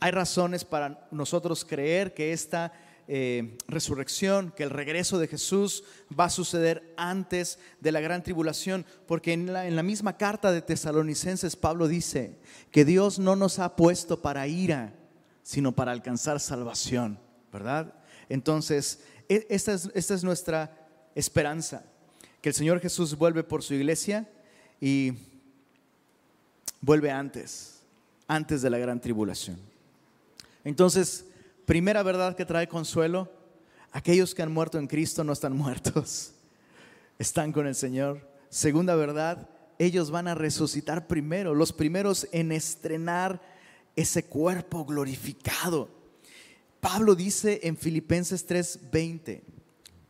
Hay 0.00 0.12
razones 0.12 0.64
para 0.64 1.06
nosotros 1.10 1.62
creer 1.62 2.14
que 2.14 2.32
esta 2.32 2.72
eh, 3.14 3.58
resurrección, 3.68 4.54
que 4.56 4.62
el 4.62 4.70
regreso 4.70 5.18
de 5.18 5.28
Jesús 5.28 5.84
va 6.18 6.24
a 6.24 6.30
suceder 6.30 6.94
antes 6.96 7.58
de 7.78 7.92
la 7.92 8.00
gran 8.00 8.22
tribulación, 8.22 8.86
porque 9.06 9.34
en 9.34 9.52
la, 9.52 9.82
misma 9.82 10.16
carta 10.16 10.50
de 10.50 10.62
Tesalonicenses 10.62 11.54
Pablo 11.54 11.88
dice 11.88 12.38
que 12.70 12.86
Dios 12.86 13.18
no 13.18 13.36
nos 13.36 13.58
ha 13.58 13.76
puesto 13.76 14.22
para 14.22 14.46
ira, 14.46 14.94
sino 15.42 15.72
para 15.72 15.92
alcanzar 15.92 16.40
salvación, 16.40 17.18
¿verdad? 17.52 17.92
Entonces, 18.30 19.00
e, 19.28 19.46
esta 19.50 19.74
es, 19.74 20.24
nuestra 20.24 20.74
esperanza, 21.14 21.84
que 22.40 22.48
el 22.48 22.54
Señor 22.54 22.80
Jesús 22.80 23.18
vuelve 23.18 23.44
por 23.44 23.62
su 23.62 23.74
iglesia 23.74 24.26
y 24.80 25.12
vuelve 26.80 27.10
antes, 27.10 27.82
antes 28.26 28.62
de 28.62 28.70
la 28.70 28.78
gran 28.78 29.02
tribulación. 29.02 29.58
Entonces, 30.64 31.26
primera 31.66 32.02
verdad 32.02 32.36
que 32.36 32.44
trae 32.44 32.68
consuelo, 32.68 33.30
aquellos 33.92 34.34
que 34.34 34.42
han 34.42 34.52
muerto 34.52 34.78
en 34.78 34.86
Cristo 34.86 35.24
no 35.24 35.32
están 35.32 35.56
muertos, 35.56 36.32
están 37.18 37.52
con 37.52 37.66
el 37.66 37.74
Señor. 37.74 38.28
Segunda 38.48 38.94
verdad, 38.94 39.48
ellos 39.78 40.10
van 40.10 40.28
a 40.28 40.34
resucitar 40.34 41.06
primero, 41.06 41.54
los 41.54 41.72
primeros 41.72 42.28
en 42.32 42.52
estrenar 42.52 43.40
ese 43.96 44.24
cuerpo 44.24 44.84
glorificado. 44.84 45.88
Pablo 46.80 47.14
dice 47.14 47.60
en 47.62 47.76
Filipenses 47.76 48.46
3:20 48.48 49.42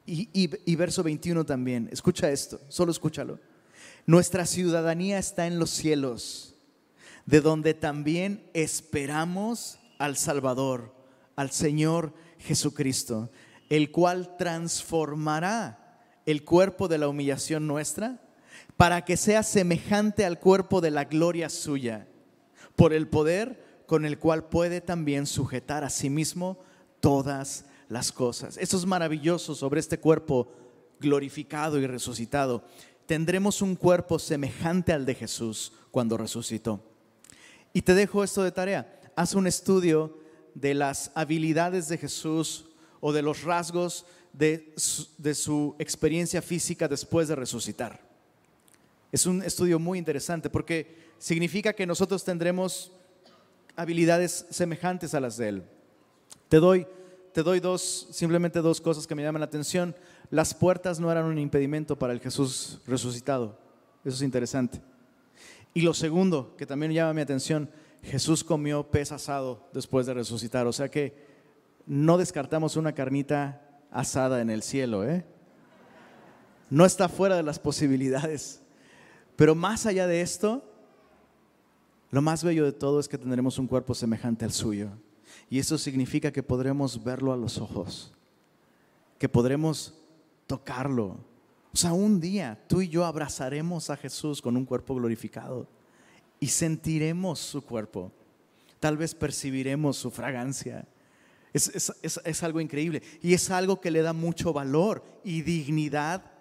y, 0.07 0.29
y, 0.33 0.77
verso 0.77 1.03
21 1.03 1.45
también, 1.45 1.89
escucha 1.93 2.31
esto, 2.31 2.61
solo 2.69 2.91
escúchalo. 2.91 3.39
Nuestra 4.05 4.47
ciudadanía 4.47 5.19
está 5.19 5.47
en 5.47 5.59
los 5.59 5.71
cielos, 5.71 6.57
de 7.25 7.41
donde 7.41 7.75
también 7.75 8.43
esperamos 8.53 9.79
al 9.99 10.17
Salvador, 10.17 10.93
al 11.43 11.51
Señor 11.51 12.15
Jesucristo, 12.39 13.31
el 13.69 13.91
cual 13.91 14.37
transformará 14.39 16.01
el 16.25 16.45
cuerpo 16.45 16.89
de 16.89 16.99
la 16.99 17.09
humillación 17.09 17.67
nuestra 17.67 18.21
para 18.77 19.05
que 19.05 19.17
sea 19.17 19.43
semejante 19.43 20.25
al 20.25 20.39
cuerpo 20.39 20.81
de 20.81 20.91
la 20.91 21.05
gloria 21.05 21.49
suya, 21.49 22.07
por 22.77 22.93
el 22.93 23.09
poder 23.09 23.85
con 23.87 24.07
el 24.07 24.19
cual 24.19 24.49
puede 24.49 24.81
también 24.81 25.27
sujetar 25.27 25.85
a 25.85 25.91
sí 25.91 26.09
mismo 26.09 26.59
todas 27.01 27.67
las 27.89 28.13
cosas. 28.13 28.57
Eso 28.57 28.77
es 28.77 28.87
maravilloso 28.87 29.55
sobre 29.55 29.81
este 29.81 29.99
cuerpo 29.99 30.53
glorificado 31.01 31.79
y 31.79 31.87
resucitado. 31.87 32.65
Tendremos 33.07 33.61
un 33.61 33.75
cuerpo 33.75 34.19
semejante 34.19 34.93
al 34.93 35.05
de 35.05 35.15
Jesús 35.15 35.73
cuando 35.91 36.17
resucitó. 36.17 36.81
Y 37.73 37.83
te 37.83 37.95
dejo 37.95 38.23
esto 38.23 38.43
de 38.43 38.53
tarea. 38.53 39.01
Haz 39.17 39.35
un 39.35 39.47
estudio 39.47 40.22
de 40.55 40.75
las 40.75 41.11
habilidades 41.15 41.89
de 41.89 41.99
Jesús 41.99 42.67
o 43.01 43.13
de 43.13 43.23
los 43.23 43.43
rasgos 43.43 44.07
de 44.33 44.73
su, 44.77 45.75
experiencia 45.79 46.41
física 46.41 46.89
después 46.89 47.29
de 47.29 47.37
resucitar. 47.37 48.01
Es 49.11 49.27
un 49.27 49.43
estudio 49.43 49.79
muy 49.79 49.99
interesante 49.99 50.49
porque 50.49 51.13
significa 51.19 51.73
que 51.73 51.87
nosotros 51.87 52.25
tendremos 52.25 52.93
habilidades 53.77 54.47
semejantes 54.51 55.15
a 55.15 55.21
las 55.21 55.37
de 55.37 55.49
Él. 55.49 55.63
Te 56.49 56.59
doy, 56.59 56.87
te 57.33 57.43
doy 57.43 57.61
dos, 57.61 58.09
simplemente 58.11 58.61
dos 58.61 58.81
cosas 58.81 59.07
que 59.07 59.15
me 59.15 59.23
llaman 59.23 59.41
la 59.41 59.47
atención. 59.47 59.95
Las 60.31 60.55
puertas 60.55 60.99
no 60.99 61.11
eran 61.13 61.27
un 61.27 61.39
impedimento 61.39 61.99
para 61.99 62.13
el 62.13 62.21
Jesús 62.21 62.81
resucitado. 62.87 63.59
Eso 64.05 64.17
es 64.17 64.23
interesante. 64.23 64.81
Y 65.75 65.83
lo 65.83 65.95
segundo, 65.95 66.55
que 66.57 66.67
también 66.67 66.93
llama 66.93 67.15
mi 67.15 67.21
atención, 67.21 67.71
Jesús 68.03 68.43
comió 68.43 68.91
pez 68.91 69.13
asado 69.13 69.69
después 69.73 70.07
de 70.07 70.15
resucitar. 70.15 70.67
O 70.67 70.73
sea 70.73 70.91
que 70.91 71.15
no 71.87 72.19
descartamos 72.19 72.77
una 72.77 72.93
carnita 72.93 73.61
asada 73.91 74.41
en 74.41 74.51
el 74.51 74.63
cielo. 74.63 75.05
¿eh? 75.05 75.25
No 76.71 76.85
está 76.85 77.09
fuera 77.09 77.37
de 77.37 77.43
las 77.43 77.59
posibilidades. 77.59 78.61
Pero 79.37 79.55
más 79.55 79.87
allá 79.87 80.07
de 80.07 80.21
esto, 80.21 80.65
lo 82.11 82.23
más 82.23 82.45
bello 82.45 82.65
de 82.65 82.73
todo 82.73 83.01
es 83.01 83.09
que 83.09 83.19
tendremos 83.19 83.59
un 83.59 83.67
cuerpo 83.67 83.95
semejante 83.95 84.45
al 84.45 84.53
suyo. 84.53 84.91
Y 85.49 85.59
eso 85.59 85.79
significa 85.79 86.33
que 86.33 86.43
podremos 86.43 87.03
verlo 87.03 87.33
a 87.33 87.37
los 87.37 87.59
ojos, 87.59 88.13
que 89.19 89.29
podremos 89.29 89.95
tocarlo. 90.47 91.19
O 91.73 91.77
sea, 91.77 91.93
un 91.93 92.21
día 92.21 92.63
tú 92.69 92.83
y 92.83 92.89
yo 92.89 93.05
abrazaremos 93.05 93.89
a 93.89 93.97
Jesús 93.97 94.43
con 94.43 94.57
un 94.57 94.67
cuerpo 94.67 94.95
glorificado 94.95 95.69
y 96.43 96.49
sentiremos 96.49 97.39
su 97.39 97.63
cuerpo. 97.63 98.11
Tal 98.81 98.97
vez 98.97 99.15
percibiremos 99.15 99.97
su 99.97 100.11
fragancia. 100.11 100.89
Es, 101.53 101.93
es, 102.03 102.43
algo 102.43 102.61
increíble 102.61 103.01
y 103.23 103.35
es 103.35 103.49
algo 103.51 103.81
que 103.81 103.93
le 103.93 104.03
da 104.03 104.13
mucho 104.13 104.53
valor 104.53 105.05
y 105.23 105.43
dignidad 105.43 106.33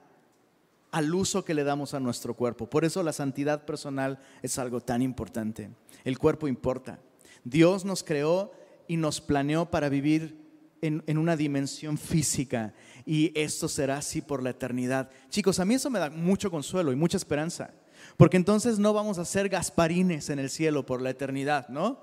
al 0.90 1.14
uso 1.14 1.46
que 1.46 1.54
le 1.54 1.64
damos 1.64 1.94
a 1.94 2.00
nuestro 2.00 2.34
cuerpo. 2.34 2.68
Por 2.68 2.84
eso 2.84 3.04
la 3.04 3.14
santidad 3.14 3.64
personal 3.64 4.18
es 4.42 4.58
algo 4.58 4.82
tan 4.82 5.04
importante. 5.04 5.70
El 6.04 6.18
cuerpo 6.18 6.48
importa. 6.48 7.00
Dios 7.44 7.86
nos 7.86 8.04
creó 8.04 8.52
y 8.88 8.98
nos 8.98 9.22
planeó 9.22 9.70
para 9.70 9.88
vivir 9.88 10.36
en, 10.82 11.04
en, 11.06 11.20
una 11.20 11.36
dimensión 11.36 12.00
física 12.00 12.74
y 13.06 13.32
esto 13.40 13.68
será 13.68 13.98
así 13.98 14.20
por 14.24 14.42
la 14.42 14.50
eternidad. 14.50 15.12
Chicos, 15.30 15.60
a 15.60 15.66
mí 15.66 15.76
eso 15.76 15.92
me 15.92 16.00
da 16.00 16.10
mucho 16.10 16.50
consuelo 16.50 16.92
y 16.92 16.96
mucha 16.96 17.18
esperanza, 17.18 17.72
porque 18.17 18.38
entonces 18.38 18.80
no 18.80 18.93
vamos 18.93 19.17
a 19.17 19.26
ser 19.26 19.50
gasparines 19.50 20.30
en 20.30 20.39
el 20.39 20.50
cielo 20.50 20.86
por 20.86 21.02
la 21.02 21.10
eternidad, 21.10 21.67
¿no? 21.69 22.00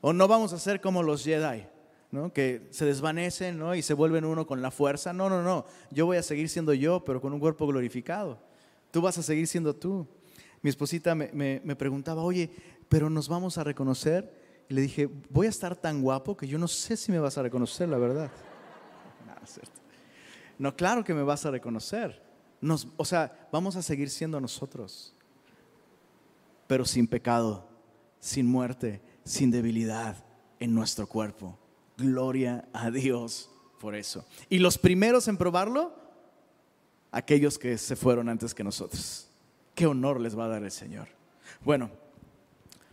O 0.00 0.12
no 0.12 0.26
vamos 0.28 0.52
a 0.52 0.58
ser 0.58 0.80
como 0.80 1.02
los 1.02 1.24
Jedi, 1.24 1.64
que 2.34 2.68
se 2.70 2.84
desvanecen 2.84 3.58
¿no? 3.58 3.74
y 3.74 3.82
se 3.82 3.94
vuelven 3.94 4.24
uno 4.24 4.46
con 4.46 4.60
la 4.60 4.70
fuerza. 4.70 5.12
No, 5.12 5.30
no, 5.30 5.42
no. 5.42 5.64
Yo 5.90 6.06
voy 6.06 6.18
a 6.18 6.22
seguir 6.22 6.48
siendo 6.48 6.74
yo, 6.74 7.04
pero 7.04 7.20
con 7.20 7.32
un 7.32 7.40
cuerpo 7.40 7.66
glorificado. 7.66 8.38
Tú 8.90 9.00
vas 9.00 9.16
a 9.16 9.22
seguir 9.22 9.46
siendo 9.46 9.74
tú. 9.74 10.06
Mi 10.60 10.70
esposita 10.70 11.14
me, 11.14 11.76
preguntaba, 11.76 12.22
oye, 12.22 12.50
pero 12.88 13.08
nos 13.08 13.28
vamos 13.28 13.56
a 13.58 13.64
reconocer. 13.64 14.42
Y 14.68 14.74
le 14.74 14.82
dije, 14.82 15.08
voy 15.30 15.46
a 15.46 15.50
estar 15.50 15.74
tan 15.74 16.02
guapo 16.02 16.36
que 16.36 16.46
yo 16.46 16.58
no 16.58 16.68
sé 16.68 16.96
si 16.96 17.10
me 17.10 17.18
vas 17.18 17.38
a 17.38 17.42
reconocer, 17.42 17.88
la 17.88 17.98
verdad. 17.98 18.30
No, 20.58 20.76
claro 20.76 21.02
que 21.02 21.12
me 21.12 21.24
vas 21.24 21.44
a 21.44 21.50
reconocer. 21.50 22.22
Nos, 22.60 22.86
o 22.96 23.04
sea, 23.04 23.48
vamos 23.50 23.74
a 23.74 23.82
seguir 23.82 24.08
siendo 24.08 24.40
nosotros, 24.40 25.12
pero 26.72 26.86
sin 26.86 27.06
pecado, 27.06 27.68
sin 28.18 28.46
muerte, 28.46 29.02
sin 29.24 29.50
debilidad 29.50 30.16
en 30.58 30.74
nuestro 30.74 31.06
cuerpo. 31.06 31.58
Gloria 31.98 32.66
a 32.72 32.90
Dios 32.90 33.50
por 33.78 33.94
eso. 33.94 34.24
Y 34.48 34.58
los 34.58 34.78
primeros 34.78 35.28
en 35.28 35.36
probarlo, 35.36 35.94
aquellos 37.10 37.58
que 37.58 37.76
se 37.76 37.94
fueron 37.94 38.30
antes 38.30 38.54
que 38.54 38.64
nosotros. 38.64 39.28
Qué 39.74 39.86
honor 39.86 40.18
les 40.18 40.34
va 40.34 40.46
a 40.46 40.48
dar 40.48 40.62
el 40.62 40.70
Señor. 40.70 41.08
Bueno, 41.62 41.90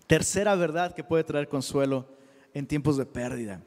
tercera 0.07 0.55
verdad 0.55 0.93
que 0.93 1.05
puede 1.05 1.23
traer 1.23 1.47
consuelo 1.47 2.05
en 2.53 2.67
tiempos 2.67 2.97
de 2.97 3.05
pérdida. 3.05 3.61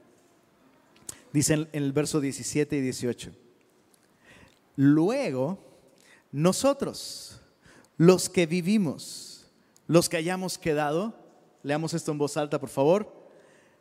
Dice 1.32 1.54
en 1.54 1.68
el 1.72 1.92
verso 1.92 2.20
17 2.20 2.76
y 2.76 2.80
18. 2.82 3.32
Luego, 4.76 5.58
nosotros, 6.32 7.40
los 7.96 8.28
que 8.28 8.44
vivimos, 8.44 9.31
los 9.92 10.08
que 10.08 10.16
hayamos 10.16 10.56
quedado, 10.56 11.14
leamos 11.62 11.92
esto 11.92 12.12
en 12.12 12.16
voz 12.16 12.38
alta, 12.38 12.58
por 12.58 12.70
favor, 12.70 13.14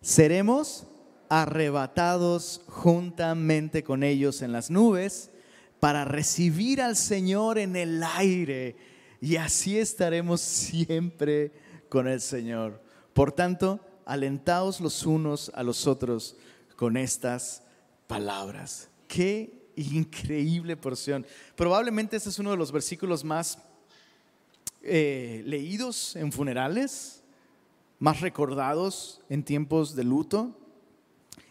seremos 0.01 0.85
arrebatados 1.29 2.63
juntamente 2.67 3.81
con 3.81 4.03
ellos 4.03 4.41
en 4.41 4.51
las 4.51 4.69
nubes 4.69 5.31
para 5.79 6.03
recibir 6.03 6.81
al 6.81 6.97
Señor 6.97 7.57
en 7.57 7.77
el 7.77 8.03
aire 8.03 8.75
y 9.21 9.37
así 9.37 9.79
estaremos 9.79 10.41
siempre 10.41 11.53
con 11.87 12.09
el 12.09 12.19
Señor. 12.19 12.83
Por 13.13 13.31
tanto, 13.31 13.79
alentaos 14.03 14.81
los 14.81 15.05
unos 15.05 15.49
a 15.55 15.63
los 15.63 15.87
otros 15.87 16.35
con 16.75 16.97
estas 16.97 17.63
palabras. 18.07 18.89
Qué 19.07 19.71
increíble 19.77 20.75
porción. 20.75 21.25
Probablemente 21.55 22.17
este 22.17 22.27
es 22.27 22.37
uno 22.37 22.51
de 22.51 22.57
los 22.57 22.73
versículos 22.73 23.23
más 23.23 23.57
eh, 24.83 25.43
leídos 25.45 26.15
en 26.15 26.31
funerales, 26.31 27.23
más 27.99 28.21
recordados 28.21 29.21
en 29.29 29.43
tiempos 29.43 29.95
de 29.95 30.03
luto. 30.03 30.57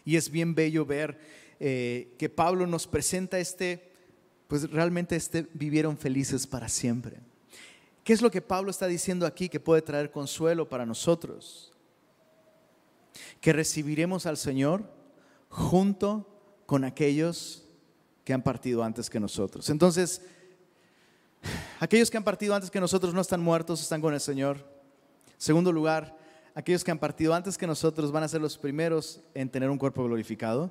Y 0.03 0.15
es 0.15 0.29
bien 0.29 0.55
bello 0.55 0.85
ver 0.85 1.19
eh, 1.59 2.13
que 2.17 2.29
Pablo 2.29 2.67
nos 2.67 2.87
presenta 2.87 3.39
este, 3.39 3.91
pues 4.47 4.69
realmente 4.69 5.15
este 5.15 5.47
vivieron 5.53 5.97
felices 5.97 6.47
para 6.47 6.67
siempre. 6.67 7.19
¿Qué 8.03 8.13
es 8.13 8.21
lo 8.21 8.31
que 8.31 8.41
Pablo 8.41 8.71
está 8.71 8.87
diciendo 8.87 9.25
aquí 9.25 9.47
que 9.47 9.59
puede 9.59 9.81
traer 9.81 10.11
consuelo 10.11 10.67
para 10.67 10.85
nosotros? 10.85 11.71
Que 13.39 13.53
recibiremos 13.53 14.25
al 14.25 14.37
Señor 14.37 14.83
junto 15.49 16.27
con 16.65 16.83
aquellos 16.83 17.63
que 18.23 18.33
han 18.33 18.41
partido 18.41 18.83
antes 18.83 19.09
que 19.09 19.19
nosotros. 19.19 19.69
Entonces, 19.69 20.21
aquellos 21.81 22.11
que 22.11 22.17
han 22.17 22.23
partido 22.23 22.53
antes 22.53 22.69
que 22.69 22.79
nosotros 22.79 23.11
no 23.11 23.21
están 23.21 23.41
muertos, 23.41 23.81
están 23.81 24.01
con 24.01 24.13
el 24.13 24.19
Señor. 24.19 24.63
Segundo 25.39 25.71
lugar, 25.71 26.15
aquellos 26.53 26.83
que 26.83 26.91
han 26.91 26.99
partido 26.99 27.33
antes 27.33 27.57
que 27.57 27.65
nosotros 27.65 28.11
van 28.11 28.21
a 28.21 28.27
ser 28.27 28.39
los 28.39 28.55
primeros 28.55 29.19
en 29.33 29.49
tener 29.49 29.67
un 29.67 29.79
cuerpo 29.79 30.03
glorificado. 30.03 30.69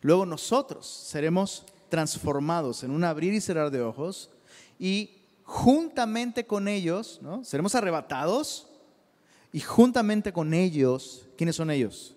Luego 0.00 0.24
nosotros 0.24 0.86
seremos 0.86 1.66
transformados 1.90 2.82
en 2.82 2.92
un 2.92 3.04
abrir 3.04 3.34
y 3.34 3.42
cerrar 3.42 3.70
de 3.70 3.82
ojos 3.82 4.30
y 4.78 5.22
juntamente 5.44 6.46
con 6.46 6.66
ellos, 6.66 7.20
¿no? 7.20 7.44
Seremos 7.44 7.74
arrebatados 7.74 8.70
y 9.52 9.60
juntamente 9.60 10.32
con 10.32 10.54
ellos, 10.54 11.28
¿quiénes 11.36 11.56
son 11.56 11.70
ellos? 11.70 12.16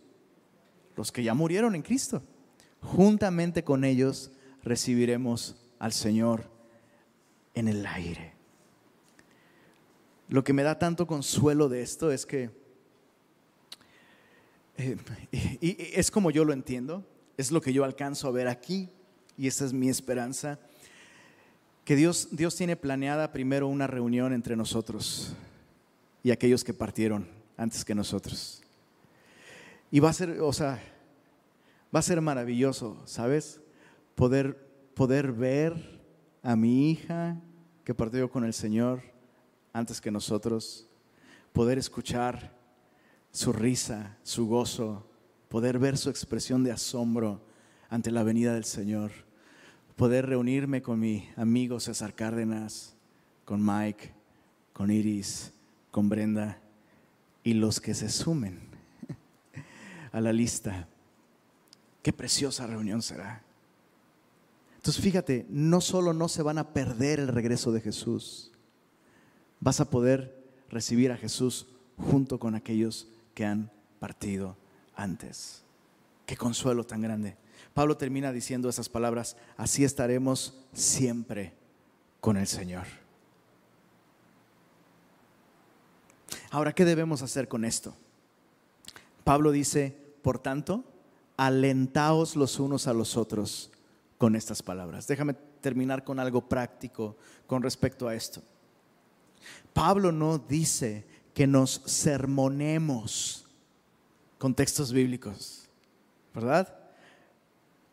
Los 0.95 1.11
que 1.11 1.21
ya 1.21 1.33
murieron 1.33 1.75
en 1.75 1.81
Cristo. 1.81 2.23
Juntamente 2.81 3.65
con 3.65 3.83
ellos 3.83 4.31
recibiremos 4.63 5.57
al 5.79 5.91
Señor 5.91 6.58
en 7.53 7.67
el 7.67 7.85
aire. 7.85 8.33
Lo 10.27 10.43
que 10.43 10.53
me 10.53 10.63
da 10.63 10.77
tanto 10.77 11.07
consuelo 11.07 11.69
de 11.69 11.81
esto 11.81 12.11
es 12.11 12.25
que 12.25 12.51
eh, 14.79 14.95
y, 15.59 15.75
es 15.99 16.09
como 16.09 16.31
yo 16.31 16.45
lo 16.45 16.53
entiendo, 16.53 17.05
es 17.35 17.51
lo 17.51 17.59
que 17.59 17.73
yo 17.73 17.83
alcanzo 17.83 18.29
a 18.29 18.31
ver 18.31 18.47
aquí 18.47 18.89
y 19.37 19.47
esa 19.47 19.65
es 19.65 19.73
mi 19.73 19.89
esperanza, 19.89 20.57
que 21.83 21.97
Dios, 21.97 22.29
Dios 22.31 22.55
tiene 22.55 22.77
planeada 22.77 23.31
primero 23.33 23.67
una 23.67 23.87
reunión 23.87 24.31
entre 24.31 24.55
nosotros 24.55 25.33
y 26.23 26.31
aquellos 26.31 26.63
que 26.63 26.73
partieron 26.73 27.27
antes 27.57 27.83
que 27.83 27.93
nosotros. 27.93 28.61
Y 29.91 29.99
va 29.99 30.11
a 30.11 30.13
ser, 30.13 30.39
o 30.39 30.53
sea, 30.53 30.81
va 31.93 31.99
a 31.99 32.03
ser 32.03 32.21
maravilloso, 32.21 33.01
¿sabes? 33.05 33.59
Poder, 34.15 34.55
poder 34.93 35.33
ver 35.33 35.98
a 36.41 36.55
mi 36.55 36.91
hija 36.91 37.37
que 37.83 37.93
partió 37.93 38.29
con 38.29 38.43
el 38.43 38.53
Señor 38.53 39.01
antes 39.73 40.01
que 40.01 40.11
nosotros, 40.11 40.87
poder 41.53 41.77
escuchar 41.77 42.55
su 43.31 43.53
risa, 43.53 44.17
su 44.23 44.47
gozo, 44.47 45.05
poder 45.47 45.79
ver 45.79 45.97
su 45.97 46.09
expresión 46.09 46.63
de 46.63 46.71
asombro 46.71 47.41
ante 47.89 48.11
la 48.11 48.23
venida 48.23 48.53
del 48.53 48.65
Señor, 48.65 49.11
poder 49.95 50.27
reunirme 50.27 50.81
con 50.81 50.99
mi 50.99 51.29
amigo 51.35 51.79
César 51.79 52.13
Cárdenas, 52.13 52.95
con 53.45 53.65
Mike, 53.65 54.13
con 54.73 54.91
Iris, 54.91 55.51
con 55.91 56.09
Brenda 56.09 56.59
y 57.43 57.53
los 57.53 57.81
que 57.81 57.93
se 57.93 58.09
sumen 58.09 58.59
a 60.11 60.21
la 60.21 60.31
lista. 60.31 60.87
Qué 62.01 62.13
preciosa 62.13 62.67
reunión 62.67 63.01
será. 63.01 63.43
Entonces 64.79 65.03
fíjate, 65.03 65.45
no 65.49 65.81
solo 65.81 66.13
no 66.13 66.29
se 66.29 66.41
van 66.41 66.57
a 66.57 66.71
perder 66.71 67.19
el 67.19 67.27
regreso 67.27 67.73
de 67.73 67.81
Jesús, 67.81 68.49
vas 69.59 69.81
a 69.81 69.89
poder 69.89 70.41
recibir 70.69 71.11
a 71.11 71.17
Jesús 71.17 71.67
junto 71.97 72.39
con 72.39 72.55
aquellos 72.55 73.09
que 73.33 73.43
han 73.43 73.69
partido 73.99 74.55
antes. 74.95 75.63
Qué 76.25 76.37
consuelo 76.37 76.85
tan 76.85 77.01
grande. 77.01 77.35
Pablo 77.73 77.97
termina 77.97 78.31
diciendo 78.31 78.69
esas 78.69 78.87
palabras, 78.87 79.35
así 79.57 79.83
estaremos 79.83 80.57
siempre 80.71 81.51
con 82.21 82.37
el 82.37 82.47
Señor. 82.47 82.85
Ahora, 86.51 86.71
¿qué 86.71 86.85
debemos 86.85 87.21
hacer 87.21 87.49
con 87.49 87.65
esto? 87.65 87.93
Pablo 89.25 89.51
dice, 89.51 89.93
por 90.21 90.39
tanto, 90.39 90.85
alentaos 91.35 92.37
los 92.37 92.61
unos 92.61 92.87
a 92.87 92.93
los 92.93 93.17
otros 93.17 93.71
con 94.19 94.35
estas 94.35 94.61
palabras. 94.61 95.07
Déjame 95.07 95.33
terminar 95.33 96.03
con 96.03 96.19
algo 96.19 96.47
práctico 96.47 97.17
con 97.47 97.63
respecto 97.63 98.07
a 98.07 98.13
esto. 98.13 98.43
Pablo 99.73 100.11
no 100.11 100.37
dice 100.37 101.05
que 101.33 101.47
nos 101.47 101.81
sermonemos 101.85 103.45
con 104.37 104.53
textos 104.53 104.91
bíblicos, 104.91 105.69
¿verdad? 106.35 106.77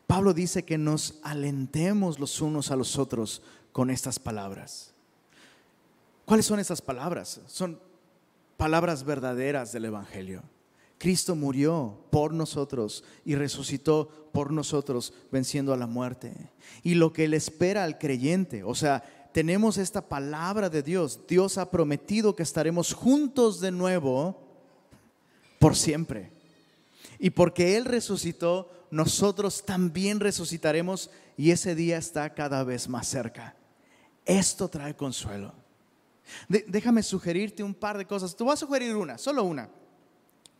Pablo 0.08 0.34
dice 0.34 0.64
que 0.64 0.76
nos 0.76 1.20
alentemos 1.22 2.18
los 2.18 2.40
unos 2.40 2.72
a 2.72 2.76
los 2.76 2.98
otros 2.98 3.40
con 3.70 3.88
estas 3.88 4.18
palabras. 4.18 4.92
¿Cuáles 6.24 6.46
son 6.46 6.58
esas 6.58 6.82
palabras? 6.82 7.40
Son 7.46 7.78
palabras 8.56 9.04
verdaderas 9.04 9.70
del 9.70 9.84
Evangelio. 9.84 10.42
Cristo 10.98 11.34
murió 11.34 11.98
por 12.10 12.32
nosotros 12.32 13.04
y 13.24 13.34
resucitó 13.34 14.30
por 14.32 14.52
nosotros, 14.52 15.12
venciendo 15.30 15.72
a 15.72 15.76
la 15.76 15.86
muerte. 15.86 16.32
Y 16.82 16.94
lo 16.94 17.12
que 17.12 17.28
le 17.28 17.36
espera 17.36 17.84
al 17.84 17.98
creyente, 17.98 18.64
o 18.64 18.74
sea, 18.74 19.02
tenemos 19.32 19.76
esta 19.76 20.08
palabra 20.08 20.70
de 20.70 20.82
Dios. 20.82 21.20
Dios 21.28 21.58
ha 21.58 21.70
prometido 21.70 22.34
que 22.34 22.42
estaremos 22.42 22.94
juntos 22.94 23.60
de 23.60 23.70
nuevo 23.70 24.40
por 25.58 25.76
siempre. 25.76 26.30
Y 27.18 27.30
porque 27.30 27.76
Él 27.76 27.84
resucitó, 27.84 28.70
nosotros 28.90 29.64
también 29.64 30.20
resucitaremos 30.20 31.10
y 31.36 31.50
ese 31.50 31.74
día 31.74 31.98
está 31.98 32.32
cada 32.32 32.64
vez 32.64 32.88
más 32.88 33.06
cerca. 33.06 33.54
Esto 34.24 34.68
trae 34.68 34.96
consuelo. 34.96 35.52
déjame 36.48 37.02
sugerirte 37.02 37.62
un 37.62 37.74
par 37.74 37.98
de 37.98 38.06
cosas. 38.06 38.34
Te 38.34 38.42
voy 38.42 38.54
a 38.54 38.56
sugerir 38.56 38.96
una, 38.96 39.18
solo 39.18 39.44
una. 39.44 39.68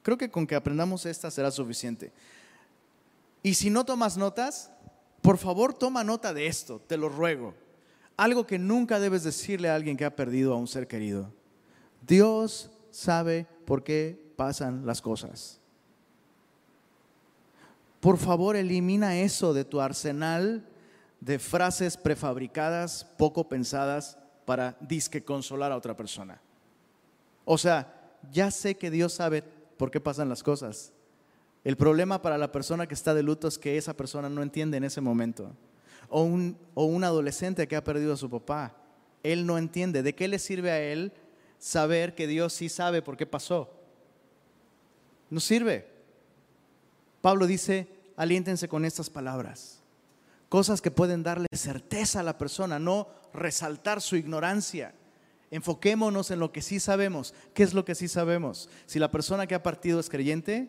Creo 0.06 0.16
que 0.16 0.30
con 0.30 0.46
que 0.46 0.54
aprendamos 0.54 1.04
esta 1.04 1.32
será 1.32 1.50
suficiente. 1.50 2.12
Y 3.42 3.54
si 3.54 3.70
no 3.70 3.84
tomas 3.84 4.16
notas, 4.16 4.70
por 5.20 5.36
favor 5.36 5.74
toma 5.74 6.04
nota 6.04 6.32
de 6.32 6.46
esto, 6.46 6.80
te 6.86 6.96
lo 6.96 7.08
ruego. 7.08 7.54
Algo 8.16 8.46
que 8.46 8.56
nunca 8.56 9.00
debes 9.00 9.24
decirle 9.24 9.68
a 9.68 9.74
alguien 9.74 9.96
que 9.96 10.04
ha 10.04 10.14
perdido 10.14 10.52
a 10.52 10.58
un 10.58 10.68
ser 10.68 10.86
querido. 10.86 11.34
Dios 12.06 12.70
sabe 12.92 13.48
por 13.64 13.82
qué 13.82 14.32
pasan 14.36 14.86
las 14.86 15.02
cosas. 15.02 15.58
Por 17.98 18.16
favor, 18.16 18.54
elimina 18.54 19.18
eso 19.18 19.54
de 19.54 19.64
tu 19.64 19.80
arsenal 19.80 20.64
de 21.20 21.40
frases 21.40 21.96
prefabricadas, 21.96 23.04
poco 23.18 23.48
pensadas 23.48 24.16
para 24.44 24.76
disque 24.78 25.24
consolar 25.24 25.72
a 25.72 25.76
otra 25.76 25.96
persona. 25.96 26.40
O 27.44 27.58
sea, 27.58 27.92
ya 28.30 28.52
sé 28.52 28.76
que 28.76 28.92
Dios 28.92 29.12
sabe 29.12 29.55
por 29.76 29.90
qué 29.90 30.00
pasan 30.00 30.28
las 30.28 30.42
cosas. 30.42 30.92
El 31.64 31.76
problema 31.76 32.22
para 32.22 32.38
la 32.38 32.52
persona 32.52 32.86
que 32.86 32.94
está 32.94 33.12
de 33.14 33.22
luto 33.22 33.48
es 33.48 33.58
que 33.58 33.76
esa 33.76 33.96
persona 33.96 34.28
no 34.28 34.42
entiende 34.42 34.76
en 34.76 34.84
ese 34.84 35.00
momento. 35.00 35.50
O 36.08 36.22
un, 36.22 36.56
o 36.74 36.84
un 36.84 37.02
adolescente 37.02 37.66
que 37.66 37.76
ha 37.76 37.82
perdido 37.82 38.12
a 38.12 38.16
su 38.16 38.30
papá. 38.30 38.76
Él 39.22 39.46
no 39.46 39.58
entiende. 39.58 40.02
¿De 40.02 40.14
qué 40.14 40.28
le 40.28 40.38
sirve 40.38 40.70
a 40.70 40.80
él 40.80 41.12
saber 41.58 42.14
que 42.14 42.28
Dios 42.28 42.52
sí 42.52 42.68
sabe 42.68 43.02
por 43.02 43.16
qué 43.16 43.26
pasó? 43.26 43.70
No 45.28 45.40
sirve. 45.40 45.88
Pablo 47.20 47.48
dice, 47.48 47.88
aliéntense 48.16 48.68
con 48.68 48.84
estas 48.84 49.10
palabras. 49.10 49.82
Cosas 50.48 50.80
que 50.80 50.92
pueden 50.92 51.24
darle 51.24 51.48
certeza 51.52 52.20
a 52.20 52.22
la 52.22 52.38
persona, 52.38 52.78
no 52.78 53.08
resaltar 53.34 54.00
su 54.00 54.14
ignorancia. 54.14 54.94
Enfoquémonos 55.50 56.30
en 56.30 56.40
lo 56.40 56.52
que 56.52 56.62
sí 56.62 56.80
sabemos. 56.80 57.34
¿Qué 57.54 57.62
es 57.62 57.72
lo 57.72 57.84
que 57.84 57.94
sí 57.94 58.08
sabemos? 58.08 58.68
Si 58.86 58.98
la 58.98 59.10
persona 59.10 59.46
que 59.46 59.54
ha 59.54 59.62
partido 59.62 60.00
es 60.00 60.10
creyente, 60.10 60.68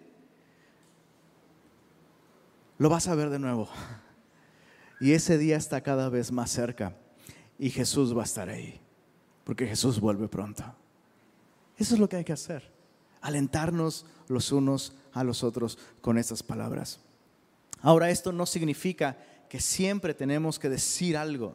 lo 2.78 2.90
vas 2.90 3.08
a 3.08 3.16
ver 3.16 3.30
de 3.30 3.40
nuevo. 3.40 3.70
Y 5.00 5.12
ese 5.12 5.38
día 5.38 5.58
está 5.58 5.82
cada 5.82 6.10
vez 6.10 6.32
más 6.32 6.50
cerca. 6.50 6.98
Y 7.60 7.70
Jesús 7.70 8.18
va 8.18 8.24
a 8.24 8.26
estar 8.26 8.50
ahí. 8.50 8.82
Porque 9.44 9.68
Jesús 9.68 10.00
vuelve 10.00 10.28
pronto. 10.28 10.63
Eso 11.78 11.94
es 11.94 12.00
lo 12.00 12.10
que 12.10 12.16
hay 12.16 12.24
que 12.24 12.34
hacer. 12.34 12.72
Alentarnos 13.22 14.08
los 14.28 14.52
unos 14.52 14.96
a 15.13 15.24
los 15.24 15.44
otros 15.44 15.78
con 16.02 16.18
estas 16.18 16.42
palabras. 16.42 17.00
Ahora, 17.82 18.10
esto 18.10 18.32
no 18.32 18.48
significa 18.48 19.18
que 19.50 19.60
siempre 19.60 20.16
tenemos 20.16 20.58
que 20.58 20.70
decir 20.70 21.16
algo 21.16 21.54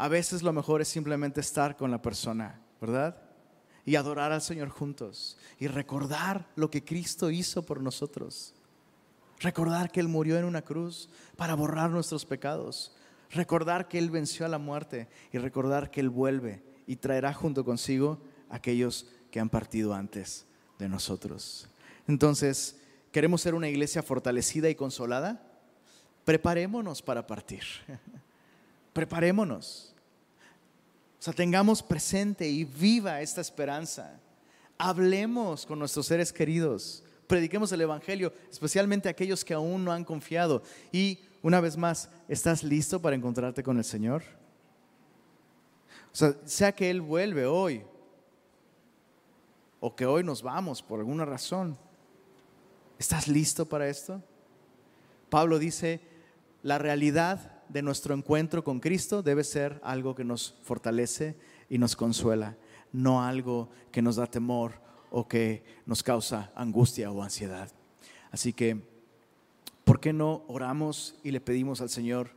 a 0.00 0.06
veces 0.06 0.44
lo 0.44 0.52
mejor 0.52 0.80
es 0.80 0.86
simplemente 0.86 1.40
estar 1.40 1.76
con 1.76 1.90
la 1.90 2.00
persona, 2.00 2.60
¿verdad? 2.80 3.20
Y 3.84 3.96
adorar 3.96 4.30
al 4.30 4.40
Señor 4.40 4.68
juntos 4.68 5.36
y 5.58 5.66
recordar 5.66 6.46
lo 6.54 6.70
que 6.70 6.84
Cristo 6.84 7.32
hizo 7.32 7.66
por 7.66 7.82
nosotros. 7.82 8.54
Recordar 9.40 9.90
que 9.90 9.98
Él 9.98 10.06
murió 10.06 10.38
en 10.38 10.44
una 10.44 10.62
cruz 10.62 11.08
para 11.36 11.56
borrar 11.56 11.90
nuestros 11.90 12.24
pecados. 12.24 12.96
Recordar 13.32 13.88
que 13.88 13.98
Él 13.98 14.08
venció 14.08 14.46
a 14.46 14.48
la 14.48 14.58
muerte 14.58 15.08
y 15.32 15.38
recordar 15.38 15.90
que 15.90 15.98
Él 15.98 16.10
vuelve 16.10 16.62
y 16.86 16.94
traerá 16.94 17.34
junto 17.34 17.64
consigo 17.64 18.20
a 18.50 18.56
aquellos 18.56 19.08
que 19.32 19.40
han 19.40 19.48
partido 19.48 19.94
antes 19.94 20.46
de 20.78 20.88
nosotros. 20.88 21.68
Entonces, 22.06 22.78
¿queremos 23.10 23.40
ser 23.40 23.52
una 23.52 23.68
iglesia 23.68 24.04
fortalecida 24.04 24.70
y 24.70 24.76
consolada? 24.76 25.42
Preparémonos 26.24 27.02
para 27.02 27.26
partir. 27.26 27.64
Preparémonos. 28.92 29.94
O 31.18 31.22
sea, 31.22 31.32
tengamos 31.32 31.82
presente 31.82 32.48
y 32.48 32.64
viva 32.64 33.20
esta 33.20 33.40
esperanza. 33.40 34.20
Hablemos 34.76 35.66
con 35.66 35.78
nuestros 35.78 36.06
seres 36.06 36.32
queridos. 36.32 37.02
Prediquemos 37.26 37.72
el 37.72 37.80
Evangelio, 37.80 38.32
especialmente 38.50 39.08
aquellos 39.08 39.44
que 39.44 39.54
aún 39.54 39.84
no 39.84 39.92
han 39.92 40.04
confiado. 40.04 40.62
Y 40.92 41.18
una 41.42 41.60
vez 41.60 41.76
más, 41.76 42.08
¿estás 42.28 42.62
listo 42.62 43.02
para 43.02 43.16
encontrarte 43.16 43.62
con 43.62 43.78
el 43.78 43.84
Señor? 43.84 44.22
O 46.12 46.16
sea, 46.16 46.34
sea 46.44 46.72
que 46.72 46.88
Él 46.88 47.00
vuelve 47.00 47.46
hoy 47.46 47.82
o 49.80 49.94
que 49.94 50.06
hoy 50.06 50.24
nos 50.24 50.42
vamos 50.42 50.82
por 50.82 51.00
alguna 51.00 51.24
razón. 51.24 51.76
¿Estás 52.98 53.28
listo 53.28 53.66
para 53.66 53.88
esto? 53.88 54.22
Pablo 55.28 55.58
dice, 55.58 56.00
la 56.62 56.78
realidad 56.78 57.57
de 57.68 57.82
nuestro 57.82 58.14
encuentro 58.14 58.64
con 58.64 58.80
Cristo 58.80 59.22
debe 59.22 59.44
ser 59.44 59.80
algo 59.82 60.14
que 60.14 60.24
nos 60.24 60.54
fortalece 60.62 61.36
y 61.68 61.78
nos 61.78 61.96
consuela, 61.96 62.56
no 62.92 63.22
algo 63.22 63.68
que 63.92 64.02
nos 64.02 64.16
da 64.16 64.26
temor 64.26 64.80
o 65.10 65.28
que 65.28 65.62
nos 65.86 66.02
causa 66.02 66.52
angustia 66.54 67.10
o 67.10 67.22
ansiedad. 67.22 67.70
Así 68.30 68.52
que, 68.52 68.82
¿por 69.84 70.00
qué 70.00 70.12
no 70.12 70.44
oramos 70.48 71.14
y 71.22 71.30
le 71.30 71.40
pedimos 71.40 71.80
al 71.80 71.90
Señor 71.90 72.30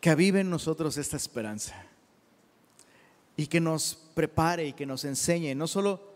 que 0.00 0.10
avive 0.10 0.40
en 0.40 0.50
nosotros 0.50 0.96
esta 0.98 1.16
esperanza 1.16 1.74
y 3.36 3.46
que 3.46 3.60
nos 3.60 3.96
prepare 4.14 4.66
y 4.66 4.72
que 4.72 4.86
nos 4.86 5.04
enseñe, 5.04 5.54
no 5.54 5.66
solo 5.66 6.14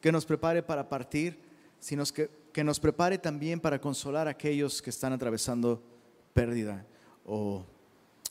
que 0.00 0.12
nos 0.12 0.26
prepare 0.26 0.62
para 0.62 0.88
partir, 0.88 1.38
sino 1.80 2.04
que, 2.06 2.30
que 2.52 2.64
nos 2.64 2.80
prepare 2.80 3.18
también 3.18 3.60
para 3.60 3.80
consolar 3.80 4.26
a 4.26 4.32
aquellos 4.32 4.82
que 4.82 4.90
están 4.90 5.12
atravesando 5.12 5.82
pérdida 6.38 6.86
o 7.26 7.64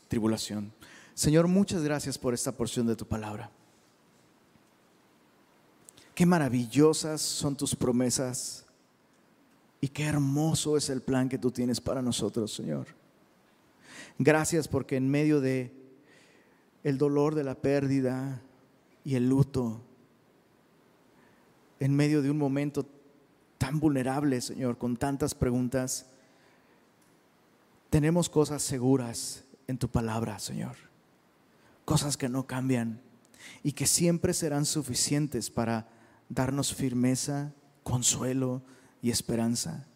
tribulación. 0.08 0.72
Señor, 1.14 1.46
muchas 1.50 1.84
gracias 1.84 2.18
por 2.18 2.34
esta 2.34 2.54
porción 2.54 2.88
de 2.88 2.96
tu 2.96 3.06
palabra. 3.06 3.52
Qué 6.16 6.26
maravillosas 6.26 7.20
son 7.20 7.58
tus 7.58 7.76
promesas 7.76 8.66
y 9.82 9.90
qué 9.90 10.06
hermoso 10.06 10.78
es 10.78 10.90
el 10.90 11.02
plan 11.02 11.28
que 11.28 11.38
tú 11.38 11.52
tienes 11.52 11.82
para 11.82 12.02
nosotros, 12.02 12.54
Señor. 12.54 12.88
Gracias 14.18 14.70
porque 14.70 14.96
en 14.96 15.10
medio 15.10 15.42
de 15.42 15.74
el 16.86 16.98
dolor 16.98 17.36
de 17.36 17.44
la 17.44 17.56
pérdida 17.56 18.42
y 19.04 19.16
el 19.16 19.28
luto, 19.28 19.82
en 21.82 21.94
medio 21.94 22.22
de 22.22 22.32
un 22.32 22.38
momento 22.38 22.86
tan 23.58 23.82
vulnerable, 23.82 24.40
Señor, 24.40 24.78
con 24.78 24.96
tantas 24.96 25.36
preguntas, 25.36 26.06
tenemos 27.90 28.30
cosas 28.30 28.62
seguras 28.62 29.44
en 29.68 29.78
tu 29.78 29.90
palabra, 29.90 30.40
Señor. 30.40 30.76
cosas 31.86 32.18
que 32.18 32.28
no 32.28 32.46
cambian 32.46 33.02
y 33.64 33.72
que 33.72 33.88
siempre 33.88 34.34
serán 34.34 34.66
suficientes 34.66 35.50
para 35.50 35.88
darnos 36.28 36.74
firmeza, 36.74 37.54
consuelo 37.84 38.62
y 39.02 39.10
esperanza. 39.10 39.88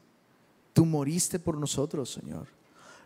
Tú 0.71 0.85
moriste 0.85 1.37
por 1.37 1.57
nosotros, 1.57 2.09
Señor. 2.11 2.47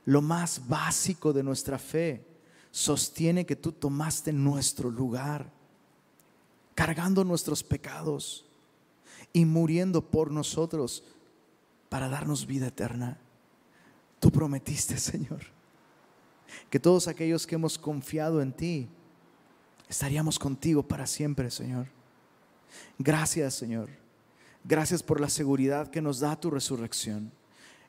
Lo 0.05 0.21
más 0.21 0.67
básico 0.67 1.33
de 1.33 1.41
nuestra 1.41 1.79
fe 1.79 2.27
sostiene 2.69 3.45
que 3.45 3.55
tú 3.55 3.71
tomaste 3.71 4.31
nuestro 4.31 4.91
lugar, 4.91 5.51
cargando 6.75 7.23
nuestros 7.23 7.63
pecados 7.63 8.45
y 9.33 9.45
muriendo 9.45 10.11
por 10.11 10.29
nosotros 10.29 11.03
para 11.89 12.07
darnos 12.07 12.45
vida 12.45 12.67
eterna. 12.67 13.17
Tú 14.25 14.31
prometiste, 14.31 14.97
Señor, 14.97 15.41
que 16.71 16.79
todos 16.79 17.07
aquellos 17.07 17.45
que 17.45 17.53
hemos 17.53 17.77
confiado 17.77 18.41
en 18.41 18.51
ti, 18.51 18.89
estaríamos 19.87 20.39
contigo 20.39 20.81
para 20.81 21.05
siempre, 21.05 21.51
Señor. 21.51 21.85
Gracias, 22.97 23.53
Señor. 23.53 23.87
Gracias 24.63 25.03
por 25.03 25.21
la 25.21 25.29
seguridad 25.29 25.91
que 25.91 26.01
nos 26.01 26.21
da 26.21 26.39
tu 26.39 26.49
resurrección. 26.49 27.31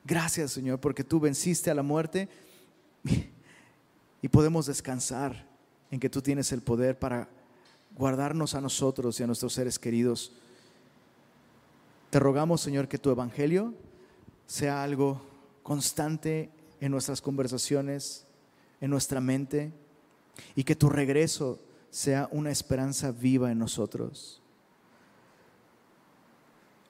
Gracias, 0.05 0.53
Señor, 0.53 0.79
porque 0.79 1.05
tú 1.05 1.21
venciste 1.21 1.71
a 1.71 1.75
la 1.75 1.83
muerte 1.83 2.29
y 4.21 4.29
podemos 4.29 4.67
descansar 4.67 5.49
en 5.91 5.99
que 5.99 6.11
tú 6.11 6.21
tienes 6.21 6.53
el 6.53 6.61
poder 6.61 6.99
para 6.99 7.31
guardarnos 7.97 8.55
a 8.55 8.61
nosotros 8.61 9.19
y 9.19 9.23
a 9.23 9.27
nuestros 9.27 9.55
seres 9.55 9.79
queridos. 9.79 10.33
Te 12.11 12.21
rogamos, 12.21 12.61
Señor, 12.61 12.89
que 12.89 12.99
tu 12.99 13.09
evangelio 13.09 13.73
sea 14.47 14.83
algo 14.83 15.35
constante 15.67 16.49
en 16.81 16.93
nuestras 16.93 17.21
conversaciones, 17.21 18.25
en 18.81 18.89
nuestra 18.89 19.21
mente, 19.21 19.73
y 20.55 20.63
que 20.63 20.77
tu 20.77 20.89
regreso 20.89 21.59
sea 21.91 22.29
una 22.31 22.53
esperanza 22.53 23.11
viva 23.11 23.51
en 23.51 23.59
nosotros. 23.59 24.41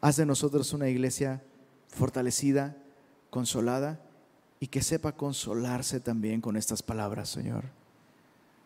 Haz 0.03 0.17
de 0.17 0.27
nosotros 0.27 0.75
una 0.75 0.91
iglesia 0.91 1.43
fortalecida, 1.89 2.77
consolada 3.31 3.99
y 4.61 4.67
que 4.67 4.83
sepa 4.83 5.13
consolarse 5.13 5.99
también 5.99 6.43
con 6.43 6.55
estas 6.55 6.83
palabras, 6.83 7.31
Señor. 7.31 7.65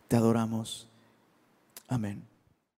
Te 0.09 0.17
adoramos. 0.17 0.89
Amén. 1.87 2.30